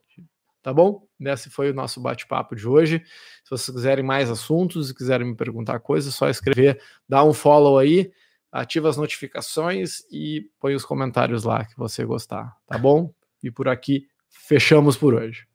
Tá 0.62 0.72
bom? 0.72 1.06
Esse 1.20 1.50
foi 1.50 1.70
o 1.70 1.74
nosso 1.74 2.00
bate-papo 2.00 2.54
de 2.54 2.68
hoje. 2.68 3.02
Se 3.42 3.50
vocês 3.50 3.74
quiserem 3.74 4.04
mais 4.04 4.30
assuntos 4.30 4.90
e 4.90 4.94
quiserem 4.94 5.26
me 5.26 5.34
perguntar 5.34 5.80
coisas, 5.80 6.14
é 6.14 6.16
só 6.16 6.28
escrever, 6.28 6.80
dá 7.08 7.24
um 7.24 7.32
follow 7.32 7.78
aí, 7.78 8.12
ativa 8.50 8.88
as 8.88 8.96
notificações 8.96 10.04
e 10.12 10.48
põe 10.60 10.74
os 10.74 10.84
comentários 10.84 11.42
lá 11.42 11.64
que 11.64 11.76
você 11.76 12.04
gostar, 12.04 12.56
tá 12.66 12.78
bom? 12.78 13.12
E 13.42 13.50
por 13.50 13.66
aqui 13.66 14.06
fechamos 14.46 14.96
por 14.96 15.14
hoje. 15.14 15.46